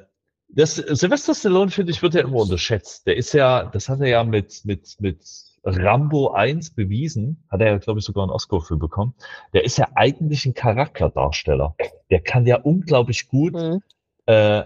das, 0.50 0.76
Sylvester 0.76 1.34
Stallone, 1.34 1.72
finde 1.72 1.92
ich, 1.92 2.02
wird 2.02 2.14
ja 2.14 2.22
immer 2.22 2.42
unterschätzt. 2.42 3.08
Der 3.08 3.18
ist 3.18 3.34
ja, 3.34 3.66
das 3.66 3.90
hat 3.90 4.02
er 4.02 4.08
ja 4.08 4.24
mit, 4.24 4.66
mit, 4.66 4.96
mit 5.00 5.20
Rambo 5.64 6.32
1 6.32 6.72
bewiesen, 6.72 7.44
hat 7.50 7.62
er 7.62 7.72
ja, 7.72 7.78
glaube 7.78 8.00
ich, 8.00 8.06
sogar 8.06 8.24
einen 8.24 8.32
Oscar 8.32 8.62
für 8.62 8.78
bekommen. 8.78 9.16
Der 9.54 9.64
ist 9.64 9.78
ja 9.78 9.88
eigentlich 9.96 10.46
ein 10.46 10.54
Charakterdarsteller. 10.54 11.76
Der 12.12 12.22
kann 12.22 12.46
ja 12.46 12.58
unglaublich 12.58 13.28
gut 13.30 13.54
mhm. 13.54 13.82
äh, 14.26 14.64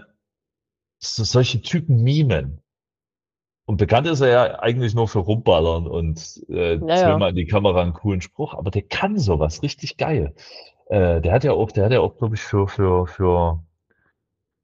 so, 0.98 1.24
solche 1.24 1.62
Typen 1.62 2.02
mimen. 2.02 2.60
Und 3.68 3.76
bekannt 3.76 4.06
ist 4.06 4.22
er 4.22 4.28
ja 4.28 4.58
eigentlich 4.60 4.94
nur 4.94 5.08
für 5.08 5.18
Rumballern 5.18 5.86
und 5.86 6.42
äh, 6.48 6.78
naja. 6.78 7.02
zweimal 7.02 7.30
in 7.30 7.36
die 7.36 7.44
Kamera 7.44 7.82
einen 7.82 7.92
coolen 7.92 8.22
Spruch, 8.22 8.54
aber 8.54 8.70
der 8.70 8.80
kann 8.80 9.18
sowas 9.18 9.62
richtig 9.62 9.98
geil. 9.98 10.34
Äh, 10.86 11.20
der 11.20 11.34
hat 11.34 11.44
ja 11.44 11.52
auch, 11.52 11.70
der 11.70 11.84
hat 11.84 11.92
ja 11.92 12.00
auch, 12.00 12.16
glaube 12.16 12.36
ich, 12.36 12.40
für, 12.40 12.66
für, 12.66 13.06
für, 13.06 13.62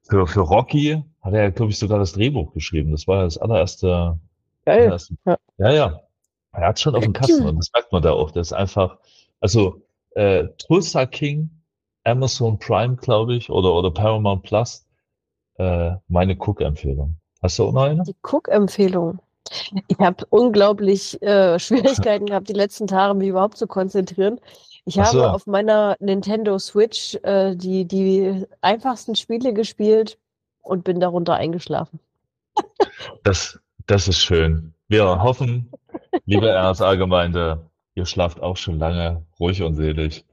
für, 0.09 0.25
für 0.25 0.39
Rocky 0.39 1.03
hat 1.21 1.33
er 1.33 1.43
ja, 1.43 1.49
glaube 1.51 1.71
ich, 1.71 1.77
sogar 1.77 1.99
das 1.99 2.13
Drehbuch 2.13 2.51
geschrieben. 2.53 2.89
Das 2.89 3.07
war 3.07 3.21
das 3.21 3.37
allererste. 3.37 4.19
Geil. 4.65 4.85
Allererste, 4.85 5.15
ja. 5.27 5.37
ja, 5.59 5.71
ja. 5.71 6.01
Er 6.53 6.67
hat 6.67 6.79
schon 6.79 6.95
auf 6.95 7.03
dem 7.03 7.13
Kasten 7.13 7.45
und 7.45 7.57
das 7.57 7.69
merkt 7.75 7.91
man 7.91 8.01
da 8.01 8.11
auch. 8.11 8.31
Das 8.31 8.47
ist 8.47 8.53
einfach, 8.53 8.97
also 9.39 9.83
äh, 10.15 10.47
Tulsa 10.57 11.05
King, 11.05 11.51
Amazon 12.05 12.57
Prime, 12.57 12.95
glaube 12.95 13.35
ich, 13.35 13.51
oder, 13.51 13.71
oder 13.71 13.91
Paramount 13.91 14.41
Plus, 14.41 14.87
äh, 15.59 15.91
meine 16.07 16.35
Cook-Empfehlung. 16.35 17.17
Hast 17.41 17.59
du 17.59 17.65
auch 17.65 17.73
noch 17.73 17.83
eine? 17.83 18.03
Die 18.03 18.15
Cook-Empfehlung. 18.23 19.19
Ich 19.87 19.99
habe 19.99 20.25
unglaublich 20.29 21.21
äh, 21.21 21.59
Schwierigkeiten 21.59 22.25
gehabt, 22.27 22.49
die 22.49 22.53
letzten 22.53 22.87
Tage 22.87 23.13
mich 23.13 23.29
überhaupt 23.29 23.57
zu 23.57 23.67
konzentrieren. 23.67 24.39
Ich 24.85 24.99
habe 24.99 25.17
so. 25.17 25.23
auf 25.25 25.47
meiner 25.47 25.95
Nintendo 25.99 26.59
Switch 26.59 27.15
äh, 27.23 27.55
die, 27.55 27.85
die 27.85 28.45
einfachsten 28.61 29.15
Spiele 29.15 29.53
gespielt 29.53 30.17
und 30.61 30.83
bin 30.83 30.99
darunter 30.99 31.35
eingeschlafen. 31.35 31.99
Das, 33.23 33.59
das 33.87 34.07
ist 34.07 34.19
schön. 34.19 34.73
Wir 34.87 35.23
hoffen, 35.23 35.71
liebe 36.25 36.47
RSA-Gemeinde, 36.71 37.65
ihr 37.95 38.05
schlaft 38.05 38.41
auch 38.41 38.57
schon 38.57 38.77
lange 38.77 39.25
ruhig 39.39 39.63
und 39.63 39.75
selig 39.75 40.23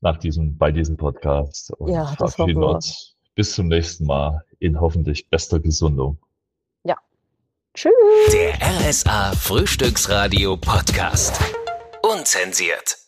nach 0.00 0.16
diesem, 0.16 0.56
bei 0.56 0.72
diesem 0.72 0.96
Podcast. 0.96 1.72
Und 1.72 1.92
ja, 1.92 2.14
das 2.18 2.34
verabschieden 2.34 2.62
uns 2.62 3.16
bis 3.34 3.54
zum 3.54 3.68
nächsten 3.68 4.06
Mal 4.06 4.42
in 4.58 4.80
hoffentlich 4.80 5.28
bester 5.28 5.60
Gesundung. 5.60 6.18
Ja. 6.84 6.96
Tschüss. 7.74 7.92
Der 8.32 8.54
RSA 8.60 9.32
Frühstücksradio 9.32 10.56
Podcast. 10.56 11.40
Unzensiert. 12.02 13.05